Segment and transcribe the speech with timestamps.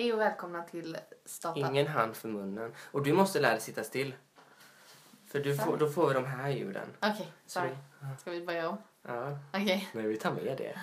[0.00, 1.60] Hej och välkomna till Starta.
[1.60, 2.72] Ingen hand för munnen.
[2.92, 4.14] Och du måste lära dig sitta still.
[5.26, 6.88] För du får, då får vi de här ljuden.
[7.00, 7.70] Okej, Så sorry.
[8.18, 8.76] Ska vi börja om?
[9.02, 9.88] Ja, Okej.
[9.92, 10.78] men vi tar med det.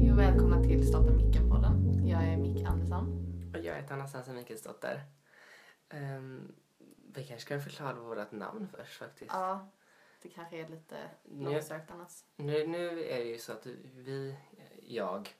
[0.00, 2.06] Hej och välkomna till Starta Micken-podden.
[2.08, 3.04] Jag är Mick Andersson.
[3.54, 5.00] Och jag heter Anastasia Mikaelsdotter.
[5.92, 6.54] Um,
[7.14, 9.30] vi kanske ska förklara vårt namn först faktiskt.
[9.32, 9.70] Ja,
[10.24, 12.24] det kanske är lite Nu, långsökt annars.
[12.36, 14.36] nu, nu är det ju så att vi,
[14.82, 15.34] jag,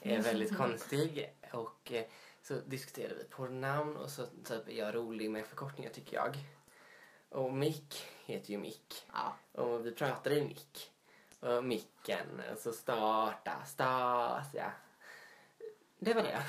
[0.00, 2.04] är väldigt konstig och eh,
[2.42, 6.36] så diskuterar vi på namn och så typ är jag rolig med förkortningar tycker jag.
[7.28, 9.06] Och Mick heter ju Mick.
[9.12, 10.90] Ja, Och vi pratade i mick.
[11.40, 14.72] Och micken, och så starta, Stasia.
[15.98, 16.42] Det var det.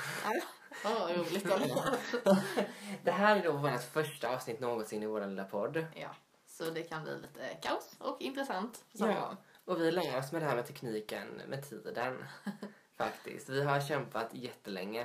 [0.84, 1.44] Åh, vad roligt.
[3.04, 5.86] Det här är då vårt första avsnitt någonsin i vår lilla podd.
[5.96, 6.14] ja,
[6.64, 9.36] så det kan bli lite kaos och intressant Ja.
[9.64, 12.24] Och vi lär oss med det här med tekniken med tiden.
[12.96, 13.48] Faktiskt.
[13.48, 15.00] Vi har kämpat jättelänge.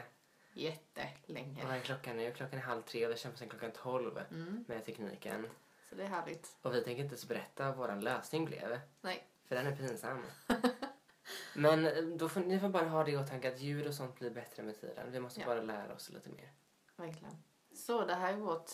[0.54, 1.64] Vad Jättelänge.
[1.76, 2.32] är klockan nu?
[2.32, 5.50] Klockan är halv tre och vi har kämpat sedan klockan tolv Mm, med tekniken.
[5.90, 6.56] så det är härligt.
[6.62, 8.80] Och vi tänker inte ens berätta vad vår lösning blev.
[9.02, 10.24] Nej, För den är pinsam.
[11.56, 14.20] Men eh, då får, ni får bara ha det i åtanke att ljud och sånt
[14.20, 15.12] blir bättre med tiden.
[15.12, 15.46] Vi måste Ja.
[15.46, 16.52] bara lära oss lite mer.
[16.96, 17.34] verkligen.
[17.76, 18.72] Så det här är vårt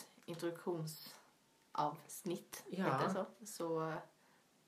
[1.77, 2.63] introduktionsavsnitt.
[2.69, 2.83] Ja.
[2.85, 3.25] heter det Så.
[3.45, 3.95] så eh,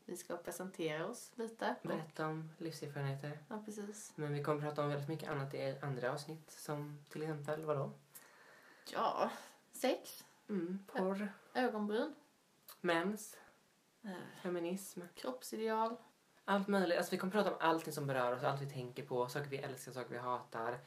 [0.05, 1.75] vi ska presentera oss lite.
[1.83, 3.39] Berätta om livserfarenheter.
[3.49, 4.11] ja, precis.
[4.15, 6.51] Men vi kommer prata om väldigt mycket annat i andra avsnitt.
[6.51, 7.91] Som till exempel vadå?
[8.93, 9.29] Ja,
[9.71, 12.15] sex, Mm, porr, ögonbryn,
[12.81, 13.37] mens,
[14.03, 15.01] eh, feminism.
[15.15, 15.95] kroppsideal.
[16.45, 16.97] Allt möjligt.
[16.97, 18.43] Alltså vi kommer prata om allting som berör oss.
[18.43, 19.29] Allt vi tänker på.
[19.29, 20.79] Saker vi älskar, saker vi hatar.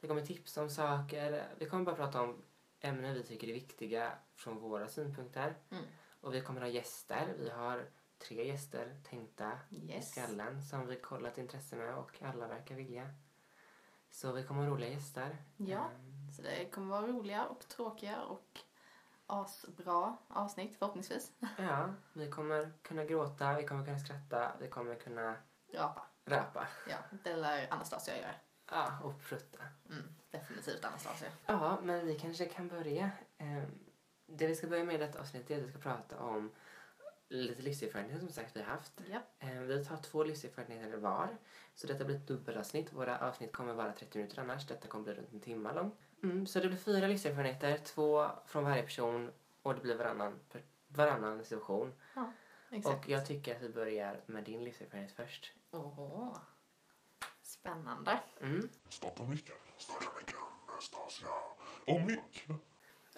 [0.00, 1.44] Vi kommer tipsa om saker.
[1.58, 2.42] Vi kommer bara prata om
[2.80, 5.54] ämnen vi tycker är viktiga från våra synpunkter.
[5.70, 5.84] Mm.
[6.20, 7.34] Och vi kommer ha gäster.
[7.38, 7.86] Vi har
[8.18, 10.10] tre gäster tänkta i Yes.
[10.10, 13.10] skallen som vi kollat intresse med och alla verkar vilja.
[14.10, 15.36] Så vi kommer ha roliga gäster.
[15.56, 15.78] Ja.
[15.78, 18.58] Ehm, Så det kommer vara roliga och tråkiga och
[19.26, 21.32] asbra avsnitt förhoppningsvis.
[21.58, 25.36] Ja, vi kommer kunna gråta, vi kommer kunna skratta, vi kommer kunna
[25.74, 26.02] Rapa.
[26.24, 26.68] rapa.
[26.88, 28.34] Ja, det lär Anastasia göra.
[28.70, 29.58] Ja, och prutta.
[29.90, 31.28] Mm, definitivt Anastasia.
[31.46, 33.10] Ja, men vi kanske kan börja.
[33.38, 33.78] Ehm,
[34.36, 36.50] Det vi ska börja med i detta avsnitt är att vi ska prata om
[37.28, 39.00] lite livserfarenheter som sagt vi har haft.
[39.10, 39.20] Ja.
[39.38, 41.36] Ehm, Vi tar två livserfarenheter var.
[41.74, 42.92] Så detta blir ett dubbelavsnitt.
[42.92, 44.66] Våra avsnitt kommer vara 30 minuter annars.
[44.66, 45.96] Detta kommer bli runt en timme lång.
[46.22, 49.32] Mm, så det blir fyra livserfarenheter, två från varje person
[49.62, 50.40] och det blir varannan,
[50.88, 51.92] varannan situation.
[52.70, 53.04] Exakt.
[53.04, 55.52] Och jag tycker att vi börjar med din livserfarenhet först.
[55.70, 56.36] Åh.
[57.42, 58.20] Spännande.
[58.40, 58.68] Mm.
[58.88, 60.36] Starta micken, starta micken,
[60.68, 61.28] Anastasia
[61.86, 62.48] och Mick.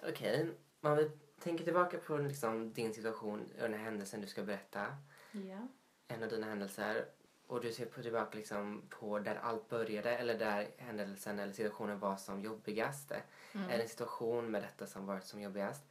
[0.09, 0.57] Okej,
[0.91, 4.85] om vi tänker tillbaka på liksom din situation och den här händelsen du ska berätta.
[5.31, 5.67] Ja.
[6.07, 7.05] En av dina händelser.
[7.47, 11.99] Och du ser på tillbaka liksom på där allt började eller där händelsen eller situationen
[11.99, 13.11] var som jobbigast.
[13.11, 13.67] Mm.
[13.67, 15.83] Det en situation med detta som varit som jobbigast?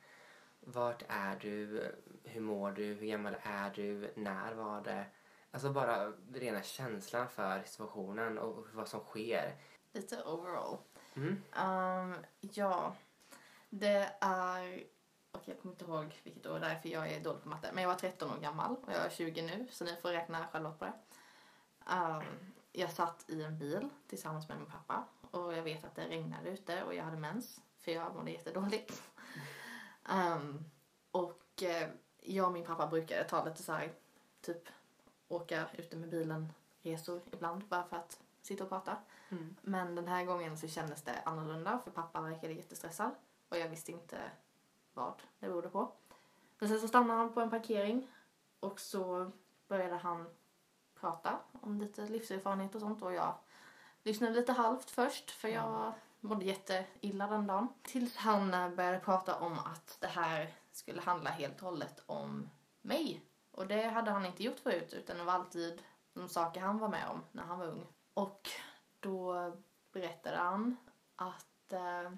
[0.60, 1.84] Vart är du?
[2.24, 2.84] Hur mår du?
[2.84, 4.12] Hur gammal är du?
[4.14, 5.04] När var det?
[5.50, 9.56] Alltså bara rena känslan för situationen och vad som sker.
[9.92, 10.78] Lite overall.
[11.16, 11.28] Mm.
[11.30, 12.96] Um, ja,
[13.72, 14.84] det är...
[15.34, 17.70] Okej, jag kommer inte ihåg vilket år det är för jag är dålig på matte.
[17.72, 20.46] Men jag var 13 år gammal och jag är 20 nu så ni får räkna
[20.46, 20.92] själva på det.
[21.94, 26.08] Um, jag satt i en bil tillsammans med min pappa och jag vet att det
[26.08, 29.02] regnade ute och jag hade mens för jag mådde jättedåligt.
[30.12, 30.64] Um,
[31.10, 31.88] och eh,
[32.20, 33.92] jag och min pappa brukade ta lite så här,
[34.40, 34.68] typ
[35.28, 38.96] åka ute med bilen resor ibland bara för att sitta och prata.
[39.28, 39.56] Mm.
[39.62, 43.14] Men den här gången så kändes det annorlunda för pappa verkade jättestressad
[43.52, 44.30] och jag visste inte
[44.92, 45.92] vad det berodde på.
[46.58, 48.08] Men sen så stannade han på en parkering
[48.60, 49.30] och så
[49.68, 50.26] började han
[51.00, 53.34] prata om lite livserfarenhet och sånt och jag
[54.02, 57.68] lyssnade lite halvt först för jag mådde jätteilla den dagen.
[57.82, 62.50] Tills han började prata om att det här skulle handla helt och hållet om
[62.82, 63.22] mig.
[63.50, 65.82] Och det hade han inte gjort förut utan det var alltid
[66.14, 67.86] de saker han var med om när han var ung.
[68.14, 68.48] Och
[69.00, 69.52] då
[69.92, 70.76] berättade han
[71.16, 72.12] att, eh,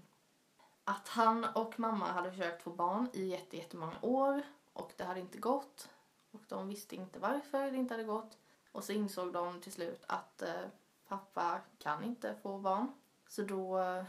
[0.84, 4.42] att han och mamma hade försökt få barn i jätte, jättemånga år
[4.72, 5.88] och det hade inte gått.
[6.31, 8.38] Och de visste inte varför det inte hade gått.
[8.72, 10.66] Och så insåg de till slut att eh,
[11.08, 12.92] pappa kan inte få barn.
[13.28, 14.04] Så då eh,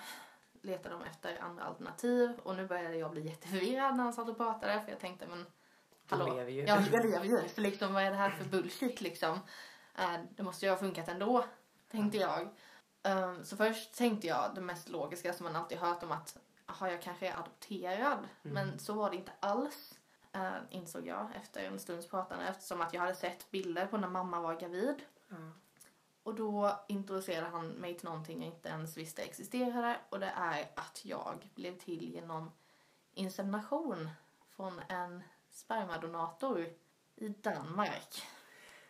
[0.62, 4.38] letade de efter andra alternativ och nu började jag bli jätteförvirrad när han satt och
[4.38, 5.45] pratade för jag tänkte men
[6.10, 6.36] Hallå?
[6.36, 6.62] lever ju.
[6.62, 7.48] Ja, jag lever ju.
[7.48, 9.39] För liksom, vad är det här för bullshit liksom?
[9.98, 11.45] Eh, det måste ju ha funkat ändå,
[11.92, 12.50] tänkte jag.
[13.04, 16.90] Um, så först tänkte jag det mest logiska som man alltid hört om att aha,
[16.90, 18.28] jag kanske är adopterad.
[18.42, 20.00] Men så var det inte alls.
[20.34, 24.08] eh, insåg jag efter en stunds pratande eftersom att jag hade sett bilder på när
[24.08, 24.96] mamma var gravid.
[25.30, 25.36] Ja.
[26.24, 30.72] Och då introducerade han mig till någonting jag inte ens visste existerade och det är
[30.76, 32.52] att jag blev till genom
[33.14, 34.10] insemination
[34.56, 36.68] från en spermadonator
[37.16, 38.28] i Danmark.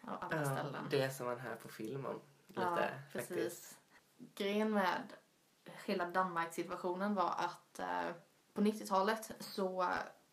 [0.01, 0.87] Av alla Ja, ställen.
[0.89, 2.21] det som man hör på film om.
[2.47, 2.77] Lite, Ja,
[3.13, 3.29] faktiskt.
[3.29, 3.77] precis.
[4.35, 5.13] Grejen med
[5.85, 8.11] hela Danmark-situationen var att eh,
[8.53, 9.85] på 90-talet så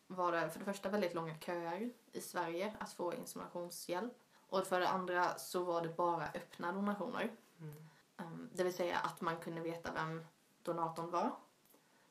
[0.07, 4.13] var det för det första väldigt långa köer i Sverige att få inseminationshjälp.
[4.49, 7.31] Och för det andra så var det bara öppna donationer.
[7.59, 7.75] Mm.
[8.17, 10.25] Um, det vill säga att man kunde veta vem
[10.63, 11.31] donatorn var.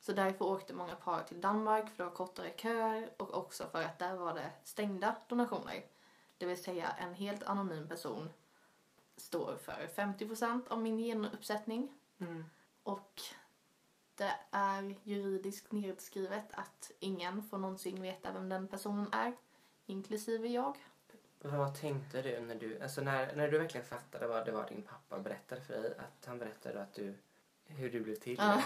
[0.01, 3.83] Så därför åkte många par till Danmark för det var kortare köer och också för
[3.83, 5.87] att där var det stängda donationer.
[6.39, 8.31] Det vill säga en helt anonym person
[9.17, 12.45] står för 50% av min genuppsättning Mm.
[12.83, 13.23] Och
[14.15, 19.33] det är juridiskt nedskrivet att ingen får någonsin veta vem den personen är,
[19.87, 20.77] inklusive jag.
[21.39, 24.83] Vad tänkte du när du, alltså när, när du verkligen fattade vad det var din
[24.83, 25.95] pappa berättade för dig?
[25.99, 27.15] Att han berättade att du,
[27.65, 28.63] hur du blev till Ja.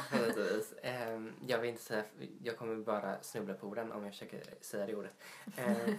[0.82, 2.04] Ehm, jag vill inte säga,
[2.42, 5.16] jag kommer bara snubbla på orden om jag försöker säga det ordet.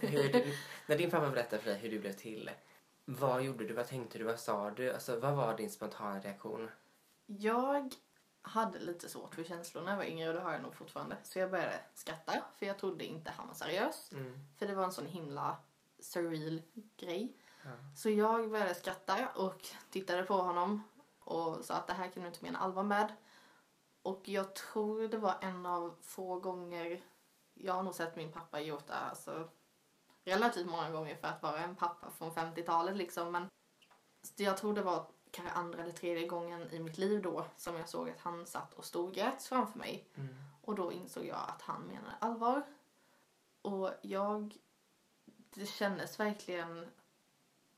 [0.01, 0.53] Hur du,
[0.87, 2.51] när din pappa berättade för dig hur du blev till,
[3.05, 4.93] vad gjorde du, vad tänkte du, vad sa du?
[4.93, 6.69] Alltså vad var din spontana reaktion?
[7.25, 7.93] Jag
[8.47, 11.17] hade lite svårt för känslor när jag var yngre och det har jag nog fortfarande.
[11.23, 14.11] Så jag började skratta för jag trodde inte han var seriös.
[14.11, 14.39] Mm.
[14.57, 15.57] För det var en sån himla
[15.99, 16.61] surreal
[16.97, 17.37] grej.
[17.63, 17.69] Ja.
[17.95, 20.83] Så jag började skratta och tittade på honom
[21.19, 23.13] och sa att det här kan du inte mena allvar med.
[24.01, 27.01] Och jag tror det var en av få gånger,
[27.53, 29.49] jag har nog sett min pappa gjort det alltså,
[30.23, 33.31] relativt många gånger för att vara en pappa från 50-talet liksom.
[33.31, 33.49] Men
[34.35, 37.89] jag tror det var kanske andra eller tredje gången i mitt liv då som jag
[37.89, 40.07] såg att han satt och storgrät framför mig.
[40.15, 40.35] Mm.
[40.61, 42.61] Och då insåg jag att han menade allvar.
[43.61, 44.57] Och jag...
[45.49, 46.87] Det kändes verkligen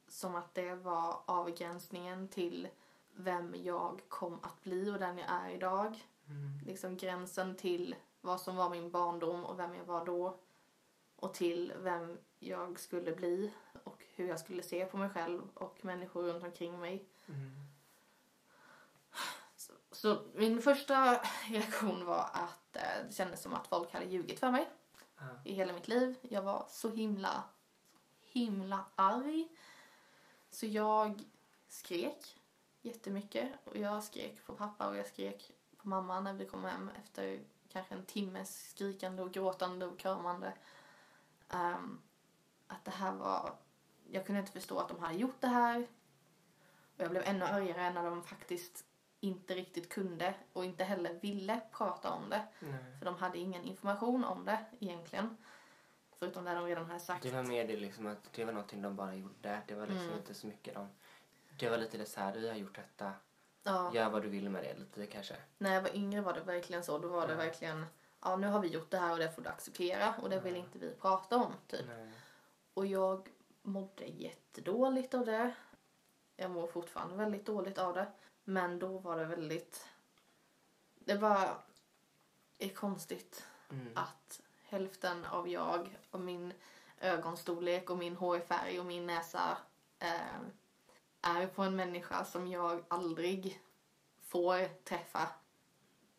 [0.08, 2.68] som att det var avgränsningen till
[3.16, 6.06] vem jag kom att bli och den jag är idag.
[6.28, 6.60] Mm.
[6.66, 10.38] Liksom gränsen till vad som var min barndom och vem jag var då.
[11.16, 13.52] Och till vem jag skulle bli
[13.84, 17.06] och hur jag skulle se på mig själv och människor runt omkring mig.
[17.30, 17.52] Mm.
[19.56, 24.40] Så, så min första reaktion var att eh, det kändes som att folk hade ljugit
[24.40, 24.70] för mig
[25.18, 25.26] Ja.
[25.44, 26.16] i hela mitt liv.
[26.22, 27.44] Jag var så himla,
[28.22, 29.48] himla arg.
[30.50, 31.24] Så jag
[31.68, 32.40] skrek
[32.82, 33.50] jättemycket.
[33.64, 37.40] Och jag skrek på pappa och jag skrek på mamma när vi kom hem efter
[37.70, 40.54] kanske en timmes skrikande och gråtande och kramande.
[41.50, 42.02] Ehm,
[42.68, 43.56] att det här var...
[44.12, 45.88] Jag kunde inte förstå att de hade gjort det här.
[47.00, 48.86] Och jag blev ännu argare när de faktiskt
[49.20, 52.42] inte riktigt kunde och inte heller ville prata om det.
[52.60, 52.74] Nej.
[53.00, 55.38] För de hade ingen information om det egentligen.
[56.20, 57.24] Förutom det de redan hade sagt.
[57.24, 59.62] Det var mer det liksom att det var någonting de bara gjorde.
[59.68, 60.18] Det var liksom Mm.
[60.18, 60.88] inte så mycket de...
[61.60, 63.12] Det var lite det så här, vi har gjort detta.
[63.64, 63.92] Ja.
[63.94, 65.36] Gör vad du vill med det lite kanske.
[65.58, 66.98] När jag var yngre var det verkligen så.
[66.98, 67.38] Då var det Ja.
[67.38, 67.86] verkligen,
[68.22, 70.54] ja nu har vi gjort det här och det får du acceptera och det vill
[70.56, 70.60] Ja.
[70.60, 71.54] inte vi prata om.
[71.68, 71.86] Typ.
[71.88, 72.12] Nej.
[72.74, 73.30] Och jag
[73.62, 75.52] mådde jättedåligt av det.
[76.40, 78.12] Jag mår fortfarande väldigt dåligt av det.
[78.44, 79.88] Men då var det väldigt...
[81.00, 81.58] Det var
[82.58, 83.92] är konstigt Mm.
[83.96, 86.54] att hälften av jag och min
[87.00, 89.58] ögonstorlek och min hårfärg och min näsa
[90.00, 90.40] eh,
[91.22, 93.62] är på en människa som jag aldrig
[94.22, 95.30] får träffa.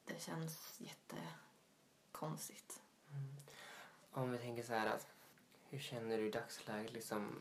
[0.05, 2.83] Det känns jättekonstigt.
[4.13, 5.07] Om vi tänker så här att
[5.69, 7.39] hur känner du i dagsläget liksom?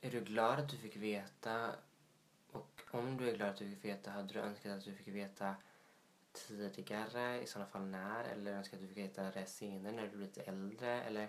[0.00, 1.70] Är du glad att du fick veta?
[2.90, 5.54] Om du är glad att du fick veta, hade du önskat att du fick veta
[6.32, 7.42] tidigare?
[7.42, 8.24] I sådana fall när?
[8.24, 11.02] Eller önskat att du fick veta det senare när du blir lite äldre?
[11.02, 11.28] Eller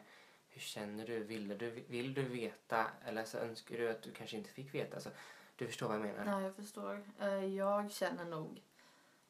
[0.49, 1.23] hur känner du?
[1.23, 2.87] Vill du, vill du veta?
[3.05, 4.95] Eller så önskar du att du kanske inte fick veta?
[4.95, 5.09] Alltså,
[5.55, 6.31] du förstår vad jag menar?
[6.31, 7.03] Ja, jag förstår.
[7.19, 8.61] Eh, Jag känner nog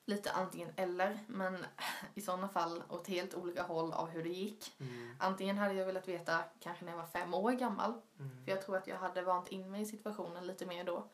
[0.06, 1.66] lite antingen eller, men
[2.16, 4.74] i sådana fall åt helt olika håll av hur det gick.
[4.80, 5.16] Mm.
[5.20, 8.44] Antingen hade jag velat veta kanske när jag var fem år gammal, Mm.
[8.46, 11.08] för jag tror att jag hade vant in mig i situationen lite mer då.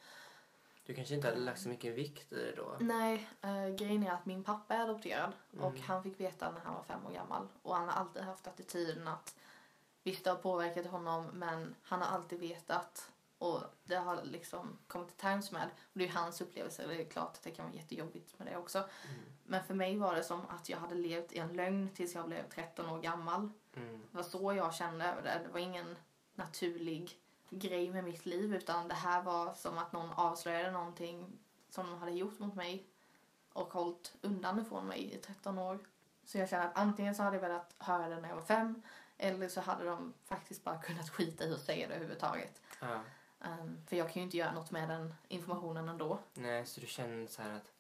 [0.88, 2.76] Du kanske inte hade lagt så mycket vikt i det då?
[2.80, 5.82] Nej, äh, grejen är att min pappa är adopterad och Mm.
[5.82, 7.48] han fick veta när han var fem år gammal.
[7.62, 9.36] Och han har alltid haft attityden att
[10.04, 15.08] visst det har påverkat honom men han har alltid vetat och det har liksom kommit
[15.08, 15.70] till terms med.
[15.84, 18.58] Och det är hans upplevelse, det är klart att det kan vara jättejobbigt med det
[18.58, 18.78] också.
[18.78, 19.20] Mm.
[19.44, 22.26] Men för mig var det som att jag hade levt i en lögn tills jag
[22.26, 23.50] blev 13 år gammal.
[23.76, 24.02] Mm.
[24.12, 25.42] Det var så jag kände över det.
[25.44, 25.96] Det var ingen
[26.36, 31.40] naturlig grej med mitt liv utan det här var som att någon avslöjade någonting
[31.70, 32.86] som de hade gjort mot mig
[33.54, 35.80] och hållit undan ifrån mig i 13 år.
[36.24, 38.82] Så jag känner att antingen så hade jag velat höra det när jag var fem
[39.18, 42.62] Eller så hade de faktiskt bara kunnat skita i att säga det överhuvudtaget.
[42.82, 43.02] Ja.
[43.42, 46.20] Ehm, för jag kan ju inte göra något med den informationen ändå.
[46.34, 47.72] Nej, så du känner så här att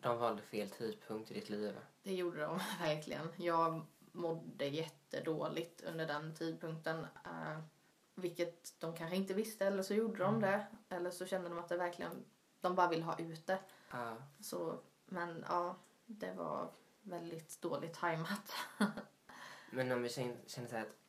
[0.00, 1.78] de valde fel tidpunkt i ditt liv?
[2.02, 3.32] Det gjorde de verkligen.
[3.36, 7.06] Jag mådde jättedåligt under den tidpunkten.
[7.24, 7.58] eh,
[8.20, 10.66] vilket de kanske inte visste, eller så gjorde de det.
[10.88, 12.24] Eller så kände de att det verkligen,
[12.60, 13.58] de bara ville ha ut det.
[13.90, 14.16] Ja.
[14.40, 16.70] Så, men ja, det var
[17.02, 18.52] väldigt dåligt tajmat.
[19.72, 21.00] Men om vi känner, så här att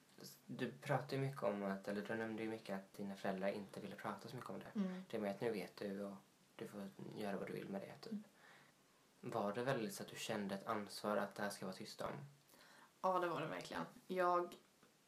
[0.46, 3.80] du pratar ju mycket om att, eller du nämnde ju mycket att dina föräldrar inte
[3.80, 4.80] ville prata så mycket om det.
[4.80, 5.04] Mm.
[5.10, 6.16] Det med att nu vet du och
[6.56, 8.20] du får göra vad du vill med det typ.
[9.22, 12.02] Var det väldigt så att du kände ett ansvar att det här ska vara tyst
[12.02, 12.12] om?
[13.02, 13.86] Ja, det var det verkligen.
[14.08, 14.56] Jag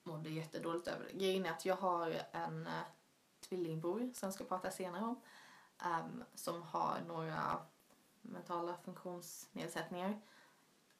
[0.03, 1.13] mådde jättedåligt över det.
[1.13, 2.81] Grejen är att jag har en uh,
[3.39, 5.21] tvillingbror som jag ska prata senare om.
[5.83, 7.65] ehm, som har några
[8.21, 10.21] mentala funktionsnedsättningar.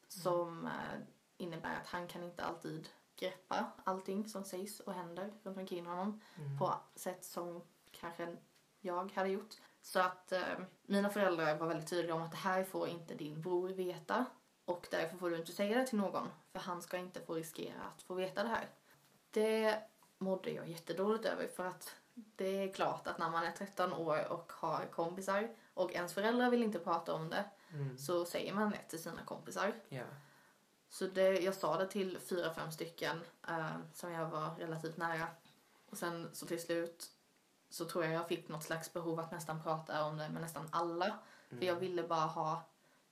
[0.08, 1.00] Som eh,
[1.36, 6.20] innebär att han kan inte alltid greppa allting som sägs och händer runt omkring honom
[6.58, 8.36] på sätt som kanske
[8.80, 9.54] jag hade gjort.
[9.82, 13.42] Så att eh, mina föräldrar var väldigt tydliga om att det här får inte din
[13.42, 14.24] bror veta
[14.64, 17.82] och därför får du inte säga det till någon för han ska inte få riskera
[17.82, 18.68] att få veta det här.
[19.34, 19.78] Det
[20.18, 24.32] mådde jag jättedåligt över för att det är klart att när man är 13 år
[24.32, 27.98] och har kompisar och ens föräldrar vill inte prata om det Mm.
[27.98, 29.72] så säger man det till sina kompisar.
[29.88, 30.02] Ja.
[30.88, 35.26] Så det, jag sa det till fyra, fem stycken eh, som jag var relativt nära.
[35.90, 37.10] Och sen så till slut
[37.70, 40.68] så tror jag jag fick något slags behov att nästan prata om det med nästan
[40.72, 41.18] alla.
[41.48, 42.62] För jag ville bara ha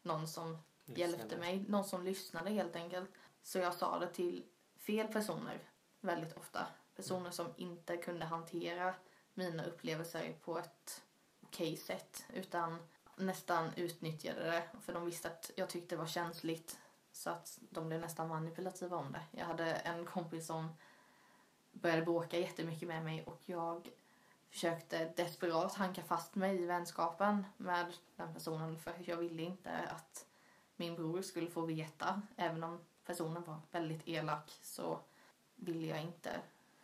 [0.03, 1.37] någon som hjälpte Lyssnade.
[1.41, 3.11] mig, någon som lyssnade helt enkelt.
[3.43, 4.45] Så jag sa det till
[4.79, 5.59] fel personer
[6.03, 6.67] väldigt ofta.
[6.97, 8.95] Personer som inte kunde hantera
[9.35, 11.03] mina upplevelser på ett
[11.43, 12.79] okej sätt utan
[13.17, 16.79] nästan utnyttjade det för de visste att jag tyckte det var känsligt
[17.13, 19.23] så att de blev nästan manipulativa om det.
[19.31, 20.69] Jag hade en kompis som
[21.73, 23.91] började bråka jättemycket med mig och jag
[24.51, 30.27] försökte desperat hanka fast mig i vänskapen med den personen för jag ville inte att
[30.77, 32.23] min bror skulle få veta.
[32.37, 35.01] Även om personen var väldigt elak så
[35.65, 36.41] ville jag inte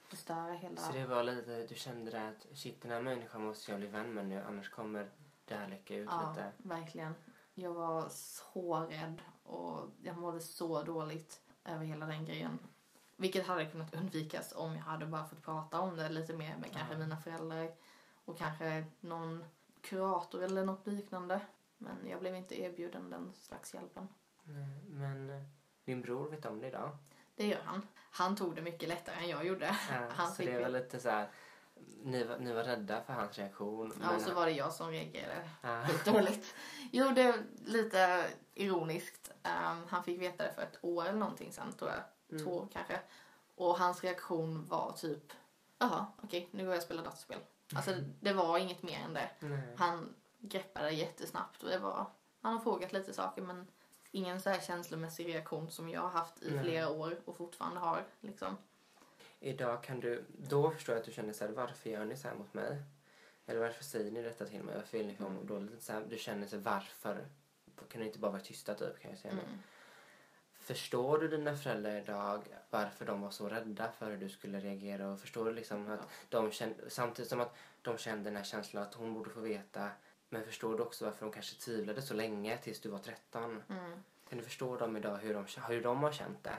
[0.08, 0.76] förstöra hela...
[0.76, 3.88] Så det var lite, du kände där att shit den här människan måste jag bli
[3.88, 5.10] vän med nu annars kommer
[5.44, 6.52] det här läcka ut Ja, lite.
[6.58, 7.14] verkligen.
[7.54, 12.58] Jag var så rädd och jag mådde så dåligt över hela den grejen.
[13.16, 16.72] Vilket hade kunnat undvikas om jag hade bara fått prata om det lite mer med
[16.72, 16.98] kanske Ja.
[16.98, 17.70] mina föräldrar
[18.24, 19.44] och kanske någon
[19.80, 21.40] kurator eller något liknande.
[21.78, 24.08] Men jag blev inte erbjuden den slags hjälpen.
[24.88, 25.42] Men eh,
[25.84, 26.96] din bror vet om det idag?
[27.36, 27.82] Det gör han.
[28.18, 29.76] Han tog det mycket lättare än jag gjorde.
[29.90, 31.28] Ja, Han så det var lite så här,
[32.02, 33.92] ni, var- ni var rädda för hans reaktion.
[34.02, 35.86] Ja, och så var det jag som reagerade Ja.
[36.12, 36.54] dåligt.
[36.92, 39.30] Jo, det är lite ironiskt.
[39.42, 42.00] Ehm, han fick veta det för ett år eller någonting sen, tror jag.
[42.30, 42.44] Mm.
[42.44, 43.00] Två kanske.
[43.56, 45.32] Och hans reaktion var typ,
[45.78, 47.38] jaha, okej, nu går jag och spelar dataspel.
[47.74, 49.30] Alltså, det var inget mer än det.
[49.40, 49.74] Nej.
[49.78, 52.06] Han greppade jättesnabbt och det var,
[52.42, 53.66] han har frågat lite saker men
[54.10, 56.64] ingen så här känslomässig reaktion som jag har haft i Nej.
[56.64, 58.04] flera år och fortfarande har.
[58.20, 58.56] Liksom.
[59.40, 62.28] Idag kan du, då förstår jag att du känner så här, varför gör ni så
[62.28, 62.82] här mot mig?
[63.46, 64.74] Eller varför säger ni detta till mig?
[64.74, 65.82] Varför vill ni få mig dåligt?
[65.82, 67.26] Så här, du känner så här, varför?
[67.88, 69.32] Kan ni inte bara vara tysta typ kan jag säga.
[69.32, 69.44] Mm.
[70.58, 75.08] Förstår du dina föräldrar idag varför de var så rädda för hur du skulle reagera?
[75.08, 78.82] Och förstår du liksom att de kände, samtidigt som att de kände den här känslan
[78.82, 79.90] att hon borde få veta.
[80.28, 83.62] Men förstår du också varför de kanske tvivlade så länge tills du var 13?
[83.68, 84.02] Mm.
[84.28, 86.56] Kan du förstå dem idag hur de, hur de har känt det?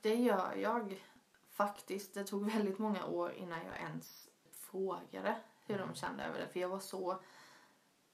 [0.00, 1.04] Det gör jag
[1.50, 2.14] faktiskt.
[2.14, 6.48] Det tog väldigt många år innan jag ens frågade hur de kände över det.
[6.48, 7.22] För jag var så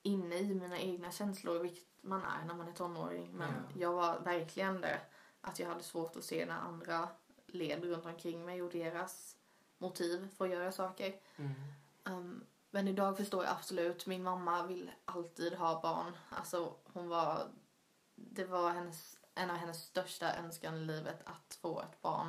[0.03, 3.33] inne i mina egna känslor, vilket man är när man är tonåring.
[3.33, 3.81] Men Ja.
[3.81, 5.01] jag var verkligen det.
[5.41, 7.09] Att jag hade svårt att se när andra
[7.47, 9.37] led runt omkring mig och deras
[9.79, 11.21] motiv för att göra saker.
[12.05, 14.07] Um, men idag förstår jag absolut.
[14.07, 16.17] Min mamma vill alltid ha barn.
[16.31, 17.49] Alltså hon var...
[18.15, 22.29] Det var hennes, en av hennes största önskan i livet att få ett barn.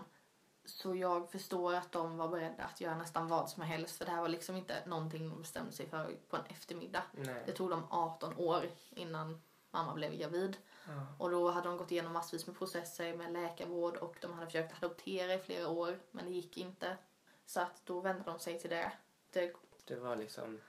[0.66, 3.98] Så jag förstår att de var beredda att göra nästan vad som helst.
[3.98, 7.04] För det här var liksom inte någonting de bestämde sig för på en eftermiddag.
[7.12, 7.56] Det Nej.
[7.56, 10.58] tog dem 18 år innan mamma blev gravid.
[10.88, 11.08] Ja.
[11.20, 14.84] Och då hade de gått igenom massvis med processer med läkarvård och de hade försökt
[14.84, 16.98] adoptera i flera år men det gick inte.
[17.46, 18.92] Så att då vände de sig till det.
[19.30, 19.54] Det
[19.86, 20.60] Det var liksom...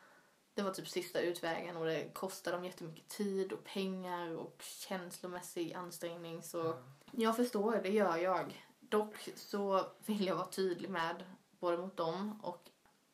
[0.54, 5.72] det var typ sista utvägen och det kostade dem jättemycket tid och pengar och känslomässig
[5.72, 6.42] ansträngning.
[6.42, 6.82] Så Ja.
[7.12, 8.66] jag förstår, det gör jag.
[8.80, 12.70] Dock så vill jag vara tydlig med både mot dem och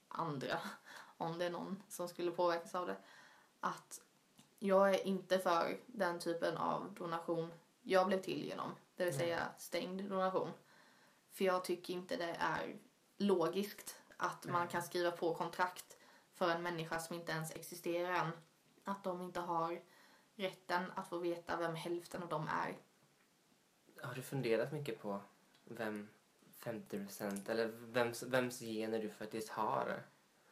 [0.09, 0.61] andra,
[1.17, 2.97] om det är någon som skulle påverkas av det,
[3.61, 4.01] att
[4.59, 7.53] jag är inte för den typen av donation
[7.83, 10.51] jag blev till genom, det vill säga stängd donation.
[11.33, 12.77] För jag tycker inte det är
[13.17, 15.97] logiskt att man kan skriva på kontrakt
[16.35, 18.31] för en människa som inte ens existerar än.
[18.85, 19.81] Att de inte har
[20.35, 22.77] rätten att få veta vem hälften av dem är.
[24.03, 25.21] Har du funderat mycket på
[25.65, 26.09] vem
[26.61, 30.03] 50% eller vems, vems gener du faktiskt har?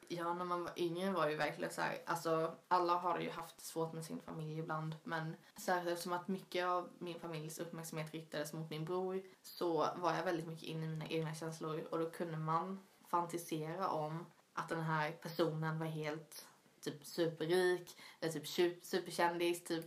[0.09, 3.31] Ja, när man var yngre var det ju verkligen så här, alltså alla har ju
[3.31, 8.13] haft svårt med sin familj ibland, men särskilt eftersom att mycket av min familjs uppmärksamhet
[8.13, 11.99] riktades mot min bror så var jag väldigt mycket inne i mina egna känslor och
[11.99, 16.47] då kunde man fantisera om att den här personen var helt
[16.81, 19.85] typ superrik, eller typ su- superkändis, typ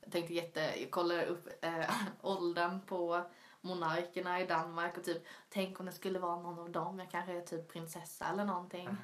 [0.00, 3.24] jag tänkte jätte, jag kollade upp eh, åldern på
[3.60, 7.32] monarkerna i Danmark och typ tänk om det skulle vara någon av dem, jag kanske
[7.32, 8.88] är typ prinsessa eller någonting.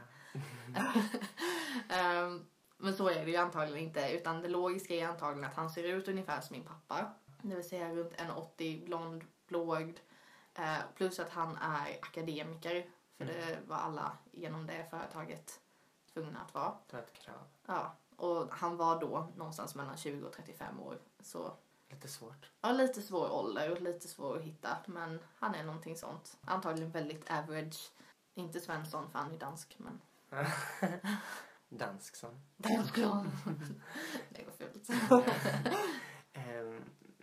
[1.88, 2.46] Ehm,
[2.76, 4.12] men så är det ju antagligen inte.
[4.12, 7.12] Utan det logiska är antagligen att han ser ut ungefär som min pappa.
[7.42, 9.98] Det vill säga runt 1,80, blond, blåögd.
[10.54, 12.86] Eh, plus att han är akademiker.
[13.18, 15.60] För det var alla genom det företaget
[16.12, 16.74] tvungna att vara.
[16.90, 17.42] Det var ett krav.
[17.66, 20.98] Ja, och han var då någonstans mellan 20 och 35 år.
[21.20, 21.52] Så
[21.90, 22.50] Lite svårt.
[22.60, 24.76] ja, lite svår ålder och lite svår att hitta.
[24.86, 26.38] Men han är någonting sånt.
[26.44, 27.90] Antagligen väldigt average.
[28.34, 30.00] Inte Svensson för han är dansk men
[31.68, 32.40] Dansk som.
[32.56, 33.24] dansk ja.
[34.30, 34.88] Det går fult.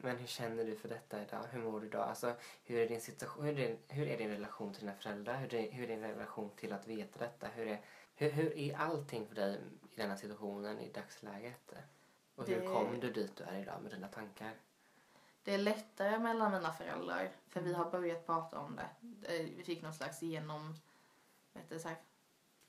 [0.05, 1.43] Men hur känner du för detta idag?
[1.51, 2.09] Hur mår du idag?
[2.09, 5.35] Alltså, hur, är din situation, hur, är din, hur är din relation till dina föräldrar?
[5.37, 7.47] Hur är, hur är din relation till att veta detta?
[7.47, 7.81] Hur är,
[8.15, 9.55] hur, hur är allting för dig
[9.93, 11.73] i denna situationen i dagsläget?
[12.35, 14.51] Och hur Det- kom du dit du är idag med dina tankar?
[15.43, 18.89] Det är lättare mellan mina föräldrar för vi har börjat prata om det.
[19.35, 20.75] Eh, Vi fick någon slags genom...
[21.53, 21.97] Vet du, så här,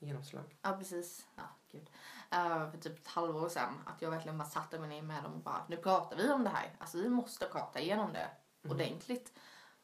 [0.06, 0.56] Genomslag?
[0.62, 1.26] Ja, precis.
[1.36, 1.90] Ja, gud.
[2.30, 3.74] Eh, för typ ett halvår sedan.
[3.86, 6.44] Att jag verkligen bara satte mig ner med dem och bara, nu pratar vi om
[6.44, 6.76] det här.
[6.78, 8.30] Alltså vi måste prata igenom det
[8.70, 9.38] ordentligt.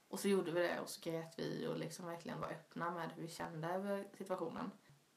[0.08, 3.10] Och så gjorde vi det och så grät vi och liksom verkligen var öppna med
[3.14, 4.70] hur vi kände över situationen.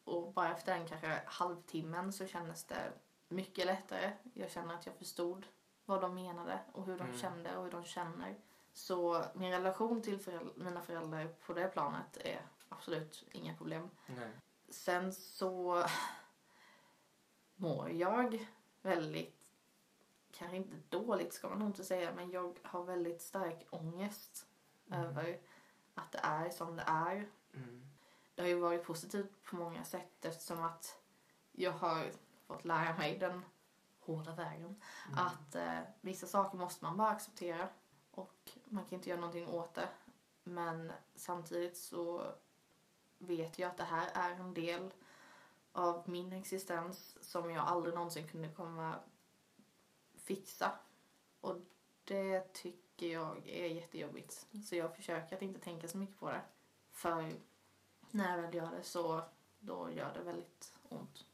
[0.04, 2.92] Och bara efter den kanske halvtimmen så kändes det
[3.30, 4.12] mycket lättare.
[4.34, 5.46] Jag känner att jag förstod
[5.86, 7.18] vad de menade och hur de Mm.
[7.18, 8.36] kände och hur de känner.
[8.74, 13.90] Så min relation till föräld- mina föräldrar på det planet är absolut inga problem.
[14.08, 14.30] Nej.
[14.70, 15.86] Sen så
[17.56, 18.48] mår jag
[18.82, 19.36] väldigt,
[20.32, 24.48] kanske inte dåligt ska man nog inte säga, men jag har väldigt stark ångest
[24.92, 25.40] över
[25.94, 27.30] att det är som det är.
[27.54, 27.88] Mm.
[28.36, 31.02] Det har ju varit positivt på många sätt eftersom att
[31.52, 32.12] jag har
[32.48, 33.46] fått lära mig den
[34.00, 34.82] hårda vägen.
[35.16, 37.70] Att eh, vissa saker måste man bara acceptera
[38.12, 39.90] och man kan inte göra någonting åt det.
[40.44, 42.32] Men samtidigt så
[43.26, 44.94] vet jag att det här är en del
[45.72, 48.96] av min existens som jag aldrig någonsin kunde komma
[50.24, 50.72] fixa.
[51.42, 51.56] Och
[52.04, 54.48] det tycker jag är jättejobbigt.
[54.66, 56.42] Så jag försöker att inte tänka så mycket på det.
[56.92, 57.34] För
[58.12, 59.22] när jag väl gör det så
[59.60, 61.26] då gör det väldigt ont.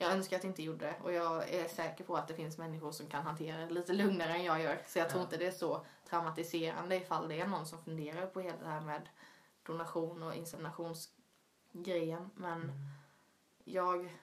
[0.00, 2.58] Jag önskar att jag inte gjorde det och jag är säker på att det finns
[2.58, 4.82] människor som kan hantera det lite lugnare än jag gör.
[4.86, 8.40] Så jag tror inte det är så traumatiserande ifall det är någon som funderar på
[8.40, 9.08] hela det här med
[9.68, 12.30] donation och inseminationsgrejen.
[12.34, 12.76] Men Mm.
[13.64, 14.16] jag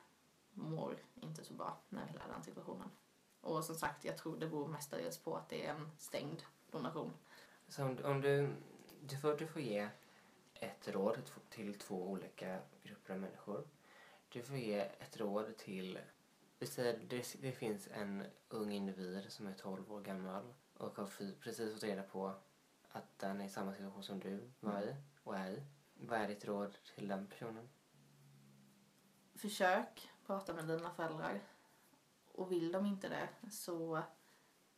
[0.51, 2.89] mår inte så bra när i den situationen.
[3.41, 7.11] Och som sagt, jag tror det beror mestadels på att det är en stängd donation.
[7.67, 8.55] Så om, om du,
[9.01, 9.89] du, får, du får ge
[10.53, 11.17] ett råd
[11.49, 13.67] till två olika grupper av människor.
[14.29, 15.99] Du får ge ett råd till...
[16.59, 16.67] Vi
[17.09, 21.05] det, det finns en ung individ som är 12 år gammal och har
[21.39, 22.33] precis fått reda på
[22.91, 25.63] att den är i samma situation som du var i och är i.
[25.93, 27.69] Vad är ditt råd till den personen?
[29.35, 31.41] Försök prata med dina föräldrar.
[32.31, 34.01] Och vill de inte det så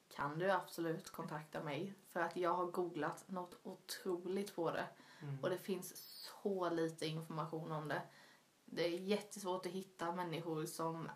[0.08, 1.94] kan du absolut kontakta mig.
[2.10, 4.88] För att jag har googlat något otroligt på det.
[5.22, 5.40] Mm.
[5.44, 8.02] Och det finns så lite information om det.
[8.66, 11.10] Det är jättesvårt att hitta människor som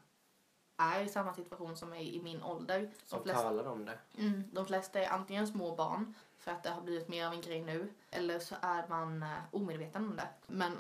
[0.77, 2.91] är i samma situation som mig i min ålder.
[3.05, 3.99] Som De flesta, talar om det.
[4.17, 7.41] mm, de flesta är antingen små barn för att det har blivit mer av en
[7.41, 7.93] grej nu.
[8.09, 10.29] Eller så är man eh, omedveten om det.
[10.47, 10.77] Men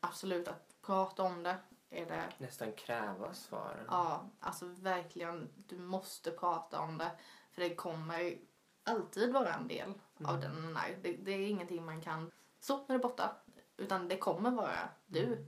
[0.00, 1.56] absolut att prata om det
[1.90, 3.84] är det Nästan kräva svar.
[3.88, 5.48] Ja, alltså verkligen.
[5.66, 7.10] Du måste prata om det.
[7.50, 8.38] För det kommer
[8.84, 9.92] alltid vara en del
[10.24, 10.98] av den den är.
[11.02, 12.30] Det, det är ingenting man kan...
[12.60, 13.36] Så, nu är det borta.
[13.76, 15.46] Utan det kommer vara du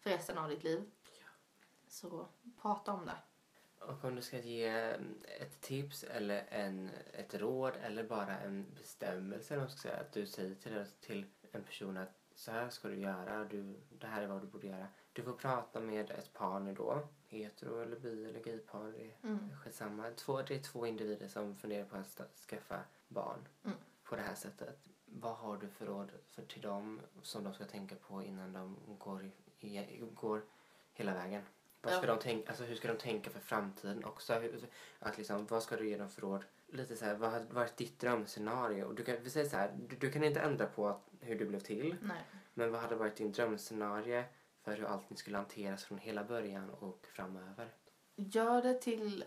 [0.00, 0.90] för resten av ditt liv.
[1.88, 2.26] Så
[2.62, 3.16] prata om det.
[3.86, 4.66] Och om du ska ge
[5.40, 10.54] ett tips eller en, ett råd eller bara en bestämmelse, eller säga, att du säger
[10.54, 14.40] till, till en person att så här ska du göra, du, det här är vad
[14.42, 14.86] du borde göra.
[15.12, 19.12] Du får prata med ett par nu då, hetero eller bi eller gaypar, det är
[19.22, 19.56] Mm.
[19.56, 20.10] skitsamma.
[20.16, 23.76] Två, det är två individer som funderar på att skaffa barn Mm.
[24.04, 24.78] på det här sättet.
[25.04, 28.76] vad har du för råd för, till dem som de ska tänka på innan de
[28.98, 30.42] går, i, går
[30.92, 31.42] hela vägen?
[31.82, 32.14] Vad ska Ja.
[32.14, 34.34] de tänka, alltså hur ska de tänka för framtiden också?
[34.34, 34.68] Hur,
[34.98, 36.44] att liksom, vad ska du ge dem för råd?
[36.66, 38.92] Lite så här, vad har varit ditt drömscenario?
[38.92, 41.44] Du kan, vi säger så här, du, du kan inte ändra på att, hur du
[41.46, 41.96] blev till.
[42.02, 42.22] Nej.
[42.54, 44.24] Men vad hade varit din drömscenario
[44.62, 47.68] för hur allting skulle hanteras från hela början och framöver?
[48.16, 49.24] Gör det till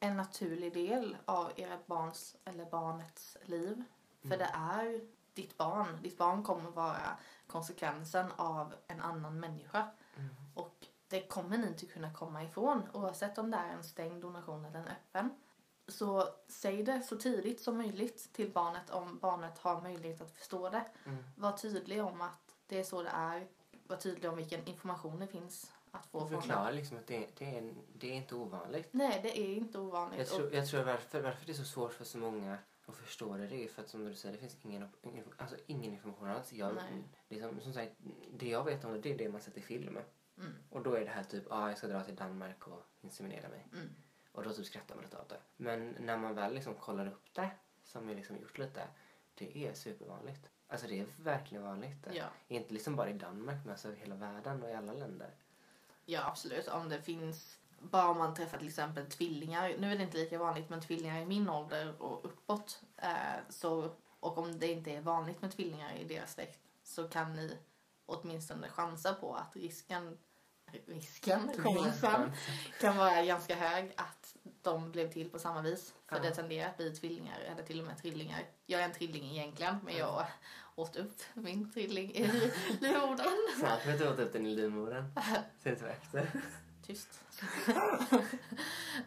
[0.00, 3.82] en naturlig del av ert barns eller barnets liv.
[4.20, 4.38] För Mm.
[4.38, 5.00] det är
[5.34, 5.98] ditt barn.
[6.02, 9.88] Ditt barn kommer vara konsekvensen av en annan människa.
[11.08, 14.78] Det kommer ni inte kunna komma ifrån oavsett om det är en stängd donation eller
[14.78, 15.30] en öppen.
[15.88, 20.70] Så säg det så tidigt som möjligt till barnet om barnet har möjlighet att förstå
[20.70, 20.84] det.
[21.04, 21.24] Mm.
[21.36, 23.46] Var tydlig om att det är så det är.
[23.86, 26.46] Var tydlig om vilken information det finns att få Och från det.
[26.46, 28.88] förklara liksom att det, det, är, det är inte ovanligt.
[28.90, 30.18] Nej, det är inte ovanligt.
[30.18, 33.36] Jag tror, jag tror varför, varför det är så svårt för så många att förstå
[33.36, 36.28] det, det är för att som du säger, det finns ingen, ingen, alltså ingen information
[36.28, 36.52] alls.
[36.52, 37.04] Jag, Nej.
[37.28, 37.92] liksom, som sagt,
[38.32, 39.98] det jag vet om det, det är det man sett i film.
[40.38, 40.52] Mm.
[40.70, 43.48] Och då är det här typ, ja ah, jag ska dra till Danmark och inseminera
[43.48, 43.68] mig.
[43.72, 43.94] Mm.
[44.32, 45.40] Och då typ skrattar man lite åt det.
[45.56, 47.50] Men när man väl liksom kollar upp det,
[47.84, 48.88] som vi liksom gjort lite,
[49.34, 50.48] det är supervanligt.
[50.68, 52.06] Alltså det är verkligen vanligt.
[52.12, 52.24] Ja.
[52.48, 55.30] Inte liksom bara i Danmark, men alltså i hela världen och i alla länder.
[56.04, 56.68] ja, absolut.
[56.68, 57.58] Om det finns...
[57.78, 59.74] Bara om man träffar till exempel tvillingar.
[59.78, 62.82] Nu är det inte lika vanligt, men tvillingar i min ålder och uppåt.
[62.96, 67.32] Eh, så, och om det inte är vanligt med tvillingar i deras släkt så kan
[67.32, 67.58] ni
[68.06, 70.18] åtminstone chansa på att risken,
[70.86, 72.32] risken, chansen
[72.80, 75.94] kan vara ganska hög att de blev till på samma vis.
[76.08, 76.22] För Ja.
[76.22, 78.44] det tenderar att bli tvillingar eller till och med trillingar.
[78.66, 80.26] Jag är en trilling egentligen, men jag
[80.74, 82.26] åt upp min trilling i
[82.80, 83.36] livmodern.
[83.58, 85.12] Snart får du åt upp den i livmodern.
[85.62, 86.30] Sen så efter.
[86.86, 87.20] Tyst.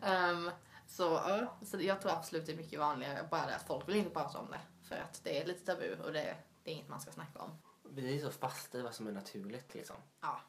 [0.01, 0.51] Ehm,
[0.87, 3.27] så, ja, så jag tror absolut det är mycket vanligare.
[3.31, 4.59] Bara det att folk vill inte prata om det.
[4.87, 7.57] För att det är lite tabu och det, det är inget man ska snacka om.
[7.89, 9.95] Vi är så fasta i vad som är naturligt liksom.
[10.21, 10.41] Ja,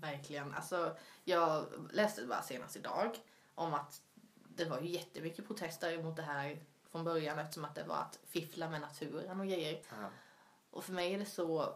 [0.00, 0.54] verkligen.
[0.54, 3.18] Alltså, jag läste bara senast idag
[3.54, 4.02] om att
[4.48, 6.58] det var ju jättemycket protester mot det här
[6.90, 9.82] från början eftersom att det var att fiffla med naturen och grejer.
[9.90, 10.08] Ja.
[10.70, 11.74] Och för mig är det så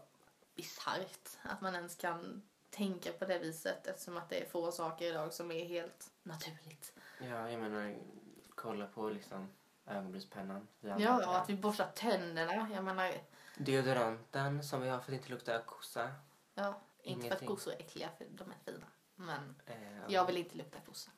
[0.55, 5.07] bisarrt att man ens kan tänka på det viset eftersom att det är få saker
[5.07, 6.93] idag som är helt naturligt.
[7.21, 7.95] Ja, jag menar,
[8.55, 9.49] kolla på liksom
[9.87, 10.69] ögonbrynspennan.
[10.81, 12.71] Ja, och att vi borstar tänderna.
[12.75, 13.13] Jag menar,
[13.57, 16.11] Deodoranten som vi har för att inte lukta kossa.
[16.55, 18.87] ja, inte för att kossor är äckliga för de är fina.
[19.17, 19.77] Men Eh,
[20.09, 21.11] jag vill inte lukta kossa.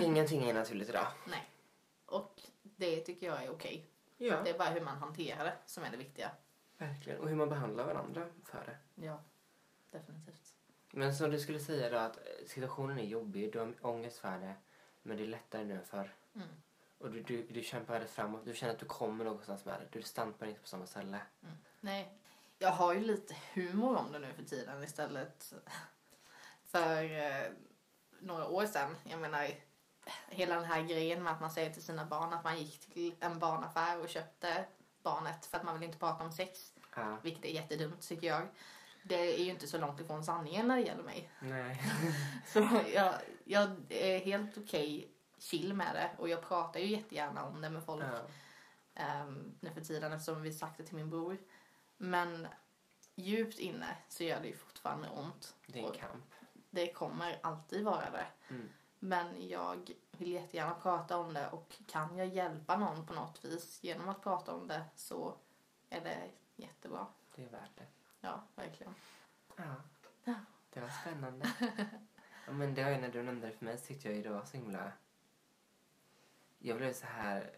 [0.00, 1.06] Ingenting är naturligt idag.
[1.26, 1.50] Nej.
[2.06, 3.86] Och det tycker jag är okej.
[4.16, 6.30] Ja, Det är bara hur man hanterar det som är det viktiga.
[6.78, 7.18] verkligen.
[7.20, 9.06] Och hur man behandlar varandra för det.
[9.06, 9.20] Ja,
[9.90, 10.54] definitivt.
[10.90, 14.54] Men som du skulle säga då att situationen är jobbig, du har ångest för det.
[15.02, 16.14] Men det är lättare nu än förr.
[16.34, 16.48] Mm.
[16.98, 18.44] Och du, du, du kämpar det framåt.
[18.44, 19.98] Du känner att du kommer någonstans med det.
[19.98, 21.20] Du stampar inte på samma ställe.
[21.42, 21.54] Mm.
[21.80, 22.18] Nej.
[22.58, 25.52] Jag har ju lite humor om det nu för tiden istället.
[26.64, 27.50] För eh,
[28.20, 29.48] några år sedan, jag menar
[30.28, 33.14] hela den här grejen med att man säger till sina barn att man gick till
[33.20, 34.64] en barnaffär och köpte
[35.02, 36.72] barnet för att man vill inte prata om sex.
[36.96, 37.18] Ja.
[37.22, 38.42] Vilket är jättedumt tycker jag.
[39.02, 41.30] Det är ju inte så långt ifrån sanningen när det gäller mig.
[41.40, 41.82] Nej.
[42.46, 43.14] Så jag,
[43.44, 47.84] jag är helt okej chill med det och jag pratar ju jättegärna om det med
[47.84, 48.20] folk Ja.
[48.94, 51.38] ehm, nu för tiden eftersom vi sagt det till min bror.
[52.04, 52.48] Men
[53.14, 55.56] djupt inne så gör det ju fortfarande ont.
[55.66, 56.34] Det är en kamp.
[56.70, 58.26] det kommer alltid vara det.
[58.48, 58.68] Mm.
[58.98, 63.78] Men jag vill jättegärna prata om det och kan jag hjälpa någon på något vis
[63.82, 65.34] genom att prata om det så
[65.90, 67.06] är det jättebra.
[67.34, 67.86] Det är värt det.
[68.20, 68.94] Ja, verkligen.
[69.56, 69.74] Ja.
[70.70, 71.52] Det var spännande.
[72.46, 74.22] ja, men det var ju när du nämnde det för mig så tyckte jag ju
[74.22, 74.92] det var så himla...
[76.58, 77.56] Jag blev så här...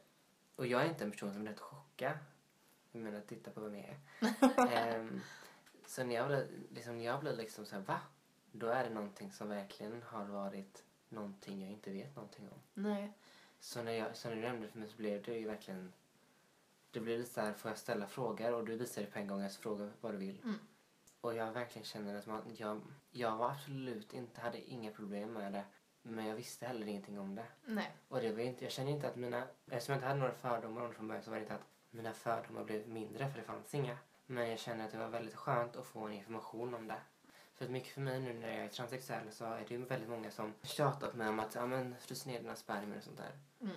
[0.56, 2.18] Och jag är inte en person som är lätt chockad.
[2.96, 3.98] Jag menar, titta på vem jag är.
[4.96, 5.20] Ehm,
[5.86, 8.00] så när jag blev, liksom, när jag blev liksom så här, va?
[8.52, 12.60] Då är det någonting som verkligen har varit någonting jag inte vet någonting om.
[12.74, 13.12] Nej.
[13.60, 15.92] Så när, jag, så när du nämnde det för mig så blev det ju verkligen...
[16.90, 18.52] Det blev lite så här, får jag ställa frågor?
[18.52, 20.40] Och du visade på en gång, alltså fråga vad du vill.
[20.44, 20.58] Mm.
[21.20, 22.80] Och jag verkligen känner att man, jag,
[23.10, 25.64] jag var absolut inte, hade inga problem med det.
[26.02, 27.46] Men jag visste heller ingenting om det.
[27.64, 27.96] Nej.
[28.08, 30.82] Och det var inte, jag känner inte att mina, eftersom jag inte hade några fördomar
[30.82, 33.44] om det från början så var det inte att mina fördomar blev mindre för det
[33.44, 33.98] fanns inga.
[34.26, 37.00] Men jag känner att det var väldigt skönt att få en information om det.
[37.54, 40.54] För mycket för mig nu när jag är transsexuell så är det väldigt många som
[40.62, 43.38] tjatat med om att ja men frysa ner dina spermier och sånt där.
[43.60, 43.76] Mm.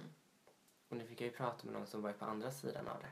[0.90, 3.12] Och nu fick jag ju prata med någon som var på andra sidan av det.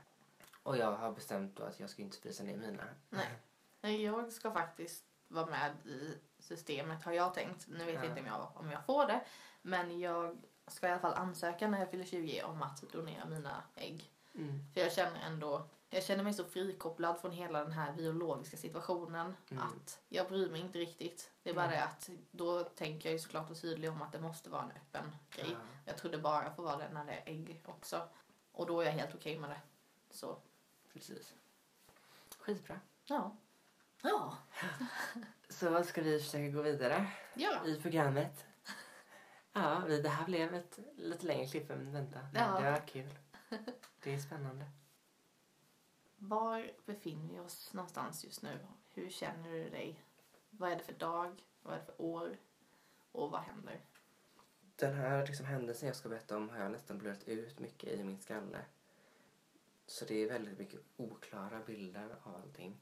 [0.63, 2.83] Och jag har bestämt då att jag ska inte frysa ner mina.
[3.09, 4.03] Nej.
[4.03, 7.67] Jag ska faktiskt vara med i systemet har jag tänkt.
[7.67, 8.09] Nu vet jag Ja.
[8.09, 9.21] inte om jag, om jag får det.
[9.61, 13.63] Men jag ska i alla fall ansöka när jag fyller 20 om att donera mina
[13.75, 14.11] ägg.
[14.37, 14.59] Mm.
[14.73, 19.35] För jag känner ändå Jag känner mig så frikopplad från hela den här biologiska situationen
[19.51, 19.63] Mm.
[19.63, 21.31] att jag bryr mig inte riktigt.
[21.43, 24.19] Det är bara det att då tänker jag ju såklart och tydlig om att det
[24.19, 25.47] måste vara en öppen grej.
[25.51, 25.57] Ja.
[25.85, 28.09] Jag tror det bara får vara det när det är ägg också.
[28.51, 29.61] Och då är jag helt okej med det.
[30.11, 30.37] Så,
[30.93, 31.33] Precis.
[32.39, 32.79] Skitbra.
[33.05, 33.35] ja.
[34.01, 34.37] Ja.
[35.49, 37.65] Så ska vi försöka gå vidare Ja.
[37.65, 38.45] i programmet.
[39.53, 42.23] Ja, vi- det här blev ett lite längre klipp än väntat.
[42.33, 42.59] Men Ja.
[42.59, 43.09] det var kul.
[44.03, 44.65] Det är spännande.
[46.17, 48.59] Var befinner vi oss någonstans just nu?
[48.89, 50.03] Hur känner du dig?
[50.49, 51.43] Vad är det för dag?
[51.61, 52.37] Vad är det för år?
[53.11, 53.81] Och vad händer?
[54.75, 58.03] Den här liksom, händelsen jag ska berätta om har jag nästan blurrat ut mycket i
[58.03, 58.65] min skalle.
[59.85, 62.81] Så det är väldigt mycket oklara bilder av allting.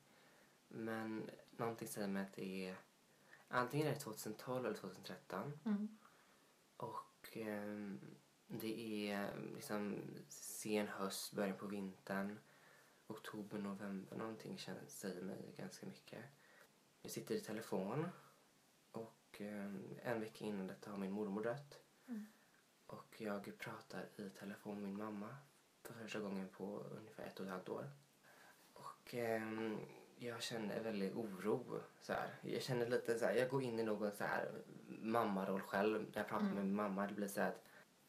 [0.68, 2.76] Men någonting säger mig att det är
[3.48, 5.60] antingen är det 2012 eller 2013.
[5.66, 5.98] Mm.
[6.78, 8.00] Och ehm,
[8.48, 12.40] det är liksom sen höst, början på vintern.
[13.08, 16.24] Oktober, november någonting säger mig ganska mycket.
[17.02, 18.08] Jag sitter i telefon
[18.92, 21.80] och ehm, en vecka innan detta har min mormor dött.
[22.08, 22.26] Mm.
[22.86, 25.36] Och jag pratar i telefon med min mamma
[25.84, 27.90] för första gången på ungefär ett och ett halvt år.
[28.74, 29.78] Och ehm,
[30.18, 31.82] jag känner väldigt oro.
[32.02, 32.36] Så här.
[32.42, 34.52] Jag känner lite så här, jag går in i någon så här
[34.88, 36.56] mammaroll själv när jag pratar Mm.
[36.56, 37.08] med min mamma.
[37.08, 37.66] Det blir så här att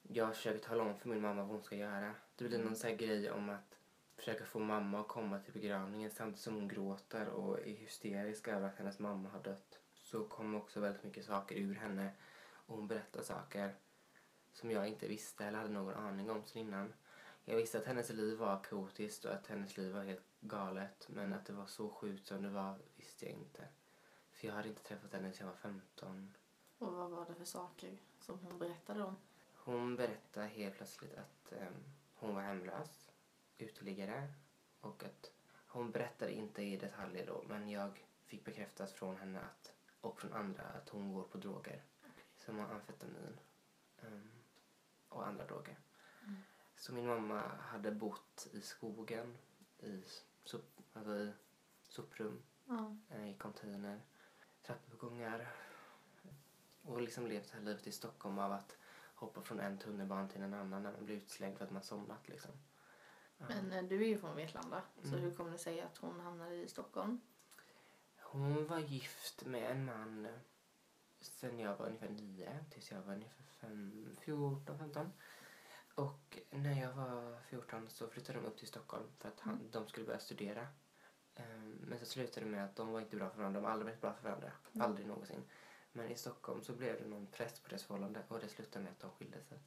[0.09, 2.15] jag försöker tala om för min mamma vad hon ska göra.
[2.37, 3.79] Det blir någon så här grej om att
[4.17, 8.69] försöka få mamma att komma till begravningen samtidigt som hon gråter och är hysterisk över
[8.69, 9.79] att hennes mamma har dött.
[9.95, 12.11] Så kommer också väldigt mycket saker ur henne
[12.67, 13.75] och hon berättar saker
[14.53, 16.93] som jag inte visste eller hade någon aning om sen innan.
[17.45, 21.33] Jag visste att hennes liv var kaotiskt och att hennes liv var helt galet men
[21.33, 23.69] att det var så sjukt som det var visste jag inte.
[24.33, 26.35] För jag hade inte träffat henne sedan jag var 15.
[26.79, 29.17] Och vad var det för saker som hon berättade om?
[29.67, 33.13] Hon berättade helt plötsligt att ehm, hon var hemlös,
[33.59, 34.33] uteliggare
[34.81, 35.33] och att
[35.67, 40.33] hon berättade inte i detaljer då men jag fick bekräftat från henne att, och från
[40.33, 41.83] andra att hon går på droger
[42.39, 43.39] som amfetamin
[44.03, 44.31] ehm,
[45.09, 45.79] och andra droger.
[46.23, 46.37] Mm.
[46.77, 49.39] Så min mamma hade bott i skogen
[49.79, 50.03] i,
[50.45, 51.33] sop, alltså i
[51.83, 52.43] soprum
[53.11, 54.01] eh, i container,
[54.63, 55.53] trappuppgångar
[56.83, 58.77] och liksom levt det här livet i Stockholm av att
[59.17, 62.29] hoppa från en tunnelbana till en annan när man blir utslängd för att man somnat
[62.29, 62.51] liksom.
[63.39, 64.83] Men eh, du är ju från Vetlanda.
[65.03, 65.21] Så Mm.
[65.21, 67.21] hur kommer det sig att hon hamnade i Stockholm?
[68.23, 70.29] Hon var gift med en man
[71.21, 75.13] sen jag var ungefär nio tills jag var ungefär fem, 14, 15.
[75.95, 79.71] Och när jag var 14 så flyttade de upp till Stockholm för att han, Mm.
[79.71, 80.69] de skulle börja studera.
[81.35, 83.61] Ehm, Men så slutade det med att de var inte bra för varandra.
[83.61, 84.53] De har aldrig varit bra för varandra.
[84.73, 84.87] Mm.
[84.87, 85.43] Aldrig någonsin.
[85.97, 88.93] Men i Stockholm så blev det någon press på deras förhållande och det slutade med
[88.93, 89.59] att de skilde sig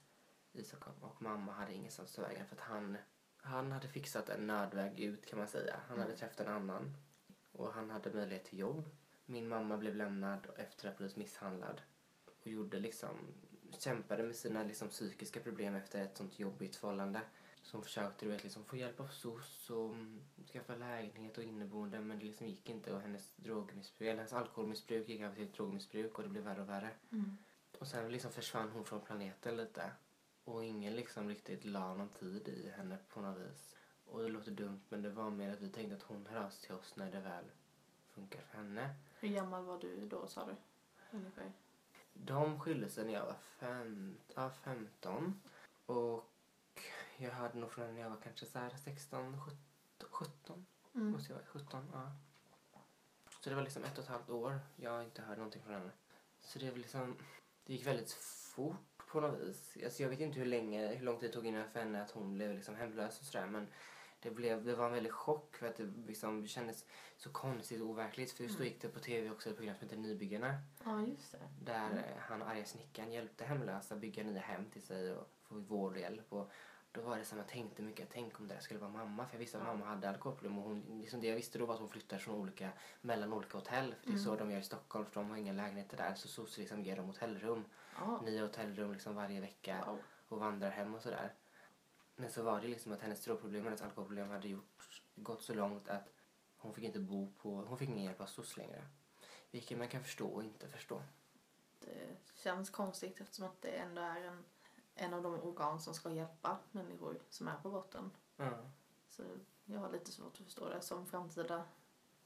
[0.52, 0.98] i Stockholm.
[1.04, 2.98] Och mamma hade ingenstans att vägen för att han,
[3.38, 5.80] han hade fixat en nödväg ut kan man säga.
[5.88, 6.18] Han hade Mm.
[6.18, 6.94] träffat en annan
[7.52, 8.90] och han hade möjlighet till jobb.
[9.26, 11.82] Min mamma blev lämnad efter att ha blivit misshandlad
[12.42, 13.18] och gjorde liksom,
[13.80, 17.22] kämpade med sina liksom psykiska problem efter ett sånt jobbigt förhållande.
[17.72, 20.22] Hon försökte du vet, liksom, få hjälp av SOS och mm,
[20.54, 25.10] skaffa lägenhet och inneboende men det liksom gick inte och hennes drogmissbruk, eller hennes alkoholmissbruk
[25.10, 26.90] gick över till drogmissbruk och det blev värre och värre.
[27.12, 27.38] Mm.
[27.80, 29.92] Och sen liksom försvann hon från planeten lite.
[30.44, 33.76] Och ingen liksom riktigt la någon tid i henne på något vis.
[34.06, 36.50] Och det låter dumt men det var mer att vi tänkte att hon hör av
[36.50, 37.46] sig till oss när det väl
[38.12, 38.96] funkar för henne.
[39.20, 40.56] Hur gammal var du då sa du?
[41.18, 41.52] Ungefär.
[42.14, 45.42] De skilde sig när jag var fem, ja, 15.
[45.86, 46.32] Och
[47.26, 49.58] jag hörde nog från när jag var kanske så här 16, 17.
[50.12, 51.12] 17 Mm.
[51.12, 51.46] måste jag vara.
[51.48, 52.12] 17, ja.
[53.44, 55.92] Så det var liksom ett och ett halvt år jag inte hörde någonting från henne.
[56.42, 57.18] Så det var liksom,
[57.66, 58.76] det gick väldigt fort
[59.12, 59.78] på något vis.
[59.84, 62.12] Alltså jag vet inte hur länge, hur lång tid det tog innan för henne att
[62.12, 63.68] hon blev liksom hemlös och sådär men
[64.20, 66.86] det, blev, det var en väldig chock för att det liksom kändes
[67.18, 68.32] så konstigt och overkligt.
[68.32, 68.74] För just då Mm.
[68.74, 70.62] gick det på tv också ett program som heter Nybyggarna.
[70.84, 71.40] Ja, just det.
[71.62, 72.04] Där Mm.
[72.20, 76.34] han arga snickaren hjälpte hemlösa bygga nya hem till sig och få vård och hjälp.
[76.34, 76.52] Och
[77.02, 79.26] då var det som jag tänkte mycket, tänk om det där skulle vara mamma.
[79.28, 80.58] För jag visste att mamma hade alkoholproblem.
[80.58, 82.70] Och hon, liksom det jag visste då var att hon flyttade från olika,
[83.02, 83.96] mellan olika hotell.
[84.02, 84.48] För det är så Mm.
[84.48, 86.16] de gör i Stockholm, för de har inga lägenheter där.
[86.16, 87.66] Så SOS liksom ger dem hotellrum.
[88.00, 88.22] Ja.
[88.22, 90.00] Nya hotellrum liksom varje vecka Wow.
[90.28, 91.34] och vandrar hem och sådär.
[92.16, 95.90] Men så var det liksom att hennes drogproblem hennes alkoholproblem hade gjort, gått så långt
[95.90, 96.10] att
[96.58, 98.88] hon fick inte bo på, hon fick ingen hjälp av SOS längre.
[99.52, 101.02] Vilket man kan förstå och inte förstå.
[101.80, 104.44] Det känns konstigt eftersom att det ändå är en,
[105.00, 108.12] en av de organ som ska hjälpa människor som är på botten.
[108.36, 108.52] Ja.
[109.10, 109.24] Så
[109.66, 111.64] jag har lite svårt att förstå det som framtida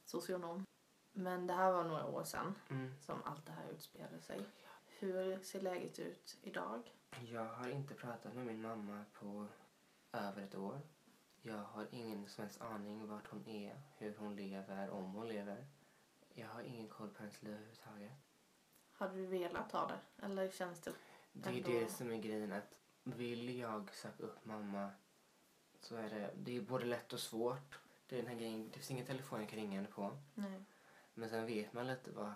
[0.05, 0.65] socionom.
[1.11, 2.93] Men det här var några år sedan Mm.
[3.01, 4.45] som allt det här utspelade sig.
[4.85, 6.95] Hur ser läget ut idag?
[7.21, 9.47] Jag har inte pratat med min mamma på
[10.11, 10.81] över ett år.
[11.41, 15.67] Jag har ingen som helst aning vart hon är, hur hon lever, om hon lever.
[16.33, 18.11] Jag har ingen koll på hennes liv överhuvudtaget.
[18.91, 20.25] Hade du velat ha det?
[20.25, 20.93] Eller känns det...
[21.33, 24.89] Det är det som är grejen att vill jag söka upp mamma
[25.79, 27.79] så är det, det är både lätt och svårt.
[28.07, 30.17] Det är den här grejen, det finns ingen telefon jag kan ringa henne på.
[30.33, 30.63] Nej.
[31.13, 32.33] Men sen vet man lite vad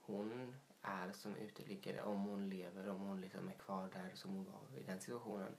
[0.00, 4.44] hon är som uteliggare, om hon lever, om hon liksom är kvar där som hon
[4.44, 5.56] var i den situationen.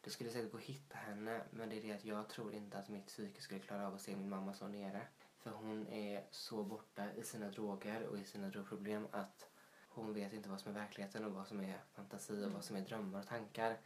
[0.00, 2.78] Det skulle säkert gå att hitta henne, men det är det att jag tror inte
[2.78, 5.06] att mitt psyke skulle klara av att se min mamma så nere.
[5.38, 9.50] För hon är så borta i sina droger och i sina drogproblem att
[9.94, 12.76] hon vet inte vad som är verkligheten och vad som är fantasi och vad som
[12.76, 13.76] är drömmar och tankar.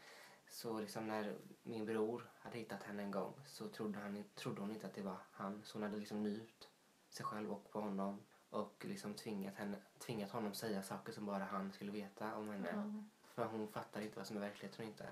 [0.49, 4.71] Så liksom när min bror hade hittat henne en gång så trodde, han, trodde hon
[4.71, 5.63] inte att det var han.
[5.65, 6.69] Så hon hade liksom nypt
[7.09, 11.45] sig själv och på honom och liksom tvingat, henne, tvingat honom säga saker som bara
[11.45, 12.69] han skulle veta om henne.
[12.73, 13.05] Ja.
[13.29, 15.09] För hon fattar inte vad som är verkligheten och inte.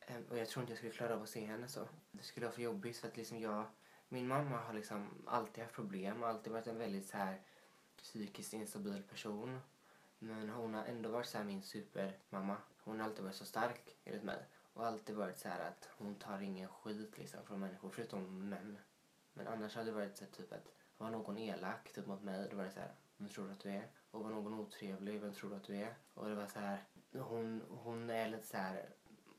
[0.00, 1.88] Ehm, Och jag tror inte jag skulle klara av att se henne så.
[2.10, 3.64] Det skulle vara för jobbigt för att liksom jag,
[4.08, 7.40] min mamma har liksom alltid haft problem, alltid varit en väldigt så här
[7.96, 9.60] psykiskt instabil person.
[10.22, 12.56] Men hon har ändå varit så här min supermamma.
[12.84, 14.46] Hon har alltid varit så stark enligt mig.
[14.72, 18.78] Och alltid varit så här att hon tar ingen skit liksom från människor förutom män.
[19.32, 22.48] Men annars hade det varit så här, typ att var någon elak typ mot mig,
[22.50, 23.88] då var det så här, vem tror du att du är?
[24.10, 25.94] Och var någon otrevlig, vem tror du att du är?
[26.14, 28.88] Och det var så här, hon, hon är lite så här,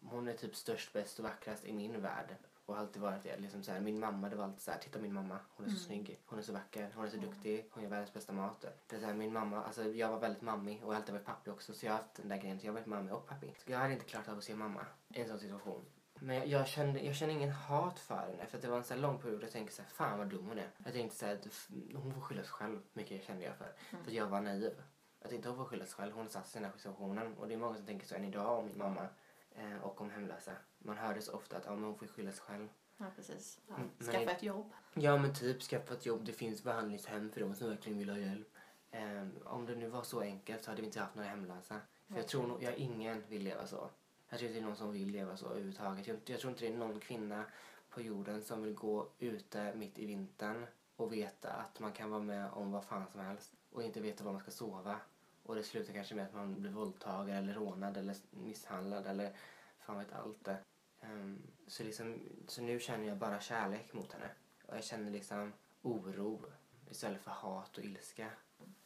[0.01, 2.35] hon är typ störst, bäst och vackrast i min värld.
[2.71, 3.37] Och alltid varit det.
[3.37, 5.69] Liksom så här, min mamma, det var alltid så här, titta min mamma, hon är
[5.69, 8.65] så snygg, hon är så vacker, hon är så duktig, hon gör världens bästa mat.
[8.87, 11.13] Det är så här, min mamma, alltså jag var väldigt mammig och jag har alltid
[11.13, 13.13] varit pappig också så jag har haft den där grejen, så jag har varit mammig
[13.13, 13.55] och pappig.
[13.65, 15.85] Så jag hade inte klarat av att se mamma i en sån situation.
[16.19, 18.83] Men jag, jag, kände, jag kände ingen hat för henne för att det var en
[18.89, 20.69] här lång period jag tänkte så här, fan vad dum hon är.
[20.85, 21.47] Jag tänkte så här, att
[21.93, 23.73] hon får skylla sig själv, mycket kände jag för.
[23.89, 24.81] För att jag var naiv.
[25.21, 27.37] Jag tänkte hon får skylla sig själv, hon satt sig i den här situationen.
[27.37, 29.07] Och det är många som tänker så än idag om min mamma
[29.55, 30.51] eh, och om hemlösa.
[30.79, 32.67] Man hörde så ofta att ja, men hon får skylla sig själv.
[32.97, 33.59] Ja, precis.
[33.67, 33.75] Ja.
[33.75, 34.71] Mm, men- Skaffa ett jobb.
[34.93, 38.17] Ja men typ skaffa ett jobb, det finns behandlingshem för de som verkligen vill ha
[38.17, 38.47] hjälp.
[38.91, 41.79] Ehm, om det nu var så enkelt så hade vi inte haft några hemlösa.
[42.07, 43.89] För jag tror nog, jag ingen vill leva så.
[44.29, 46.07] Jag tror inte det är någon som vill leva så överhuvudtaget.
[46.07, 47.45] Jag, jag tror inte det är någon kvinna
[47.89, 52.21] på jorden som vill gå ute mitt i vintern och veta att man kan vara
[52.21, 54.99] med om vad fan som helst och inte veta var man ska sova.
[55.43, 59.35] Och det slutar kanske med att man blir våldtagen eller rånad eller misshandlad eller
[59.79, 60.57] fan vet allt det.
[61.01, 64.29] Ehm, så, liksom, så nu känner jag bara kärlek mot henne.
[64.67, 66.41] Och jag känner liksom oro
[66.89, 68.29] istället för hat och ilska.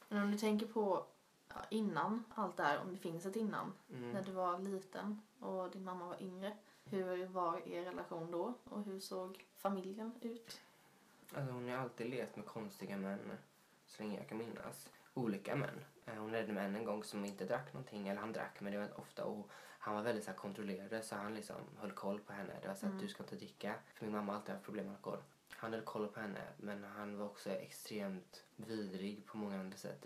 [0.10, 1.06] Men om du tänker på
[1.48, 3.74] ja, innan allt det här, om det finns ett innan.
[3.90, 4.12] Mm.
[4.12, 6.58] När du var liten och din mamma var yngre.
[6.84, 8.54] Hur var er relation då?
[8.64, 10.62] Och hur såg familjen ut?
[11.34, 13.32] Alltså hon har alltid levt med konstiga män
[13.88, 14.90] så länge jag kan minnas.
[15.14, 15.80] Olika män.
[16.06, 18.74] Eh, Hon levde med en en gång som inte drack någonting, eller han drack men
[18.74, 22.20] det var ofta och han var väldigt så här, kontrollerande så han liksom höll koll
[22.20, 22.54] på henne.
[22.62, 23.76] Det var så att du ska inte dricka.
[23.94, 25.20] För min mamma har alltid haft problem med alkohol.
[25.50, 30.06] Han höll koll på henne men han var också extremt vidrig på många andra sätt.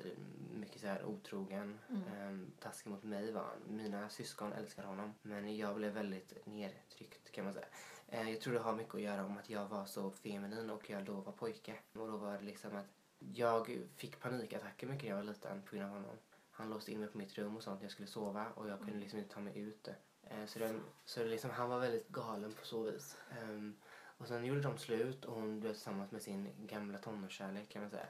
[0.54, 1.80] Mycket så här otrogen.
[1.90, 2.52] Mm.
[2.60, 3.76] taskig mot mig var han.
[3.78, 7.66] Mina syskon älskade honom men jag blev väldigt nedtryckt kan man säga.
[8.08, 10.90] Eh, Jag tror det har mycket att göra om att jag var så feminin och
[10.90, 11.74] jag då var pojke.
[11.94, 12.86] Och då var det liksom att
[13.20, 16.18] jag fick panikattacker mycket när jag var liten på grund av honom.
[16.52, 18.80] Han låste in mig på mitt rum och sånt när jag skulle sova och jag
[18.80, 19.88] kunde liksom inte ta mig ut.
[20.24, 23.18] Eh, Så, den, så det liksom, han var väldigt galen på så vis.
[23.44, 23.78] Um,
[24.18, 27.92] och sen gjorde de slut och hon blev tillsammans med sin gamla tonårskärlek kan man
[27.92, 28.08] säga.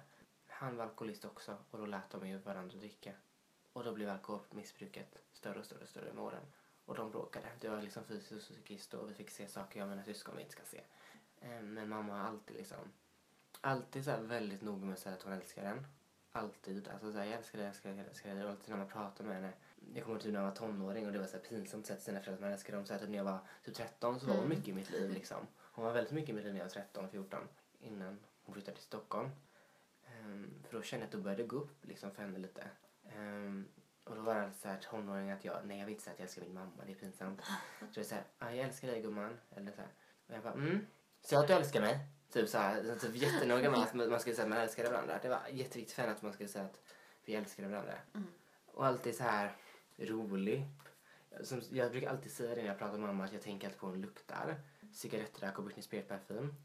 [0.48, 3.12] Han var alkoholist också och då lät de ju varandra dricka.
[3.74, 6.44] Och då blev alkoholmissbruket större och större och större med åren.
[6.86, 7.48] Och de bråkade.
[7.60, 10.36] Det var liksom fysiskt och psykiskt och vi fick se saker jag och mina syskon
[10.36, 10.82] vi inte ska se.
[11.42, 12.92] Ehm, men mamma har alltid liksom,
[13.62, 15.88] alltid så väldigt noga med att säga att hon älskar en.
[16.32, 16.88] Alltid.
[16.88, 18.44] Alltså så här, jag älskar dig, jag älskar dig, jag älskar dig.
[18.44, 19.52] Och alltid när man pratar med henne.
[19.94, 21.98] Jag kommer ihåg typ när jag var tonåring och det var så här pinsamt till
[21.98, 22.86] sina föräldrar att man älskar dem.
[22.86, 24.58] Så här, typ när jag var typ 13 så var hon Mm.
[24.58, 25.48] mycket i mitt liv liksom.
[25.58, 27.48] Hon var väldigt mycket i mitt liv när jag var 13, 14.
[27.80, 29.30] Innan hon flyttade till Stockholm.
[30.08, 32.64] Ehm, för då kände jag att då började det gå upp liksom för henne lite.
[33.16, 33.68] Ehm,
[34.04, 36.20] och då var det så här tonåring att jag, nej jag vill inte säga att
[36.20, 37.42] jag älskar min mamma, det är pinsamt.
[37.80, 39.38] Så det är så här, ah, jag älskar dig gumman.
[39.50, 39.90] Eller så här.
[40.28, 40.86] Och jag bara, mm.
[41.22, 42.00] Säg att du älskar mig.
[42.32, 45.20] Typ så här, typ jättenoga med att man skulle säga att man älskade varandra.
[45.22, 46.82] Det var jätteviktigt för henne att man skulle säga att
[47.26, 47.94] vi älskade varandra.
[48.66, 49.56] Och alltid så här
[49.98, 50.66] rolig.
[51.44, 53.80] Som, jag brukar alltid säga det när jag pratar med mamma att jag tänker alltid
[53.80, 54.56] på hur hon luktar.
[54.94, 56.56] Cigarettrök och Britney Spears parfym.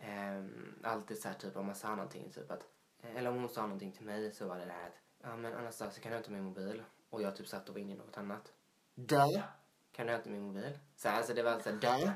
[0.00, 2.68] Ehm, alltid så här typ om man sa någonting typ att
[3.14, 5.54] eller om hon sa någonting till mig så var det det här att ja men
[5.54, 6.82] Anastasia kan du hämta min mobil?
[7.10, 8.52] Och jag typ satt och var inne i något annat.
[8.94, 9.42] Dö!
[9.92, 10.78] Kan du hämta min mobil?
[10.96, 12.12] Så här, alltså det var alltså så dö!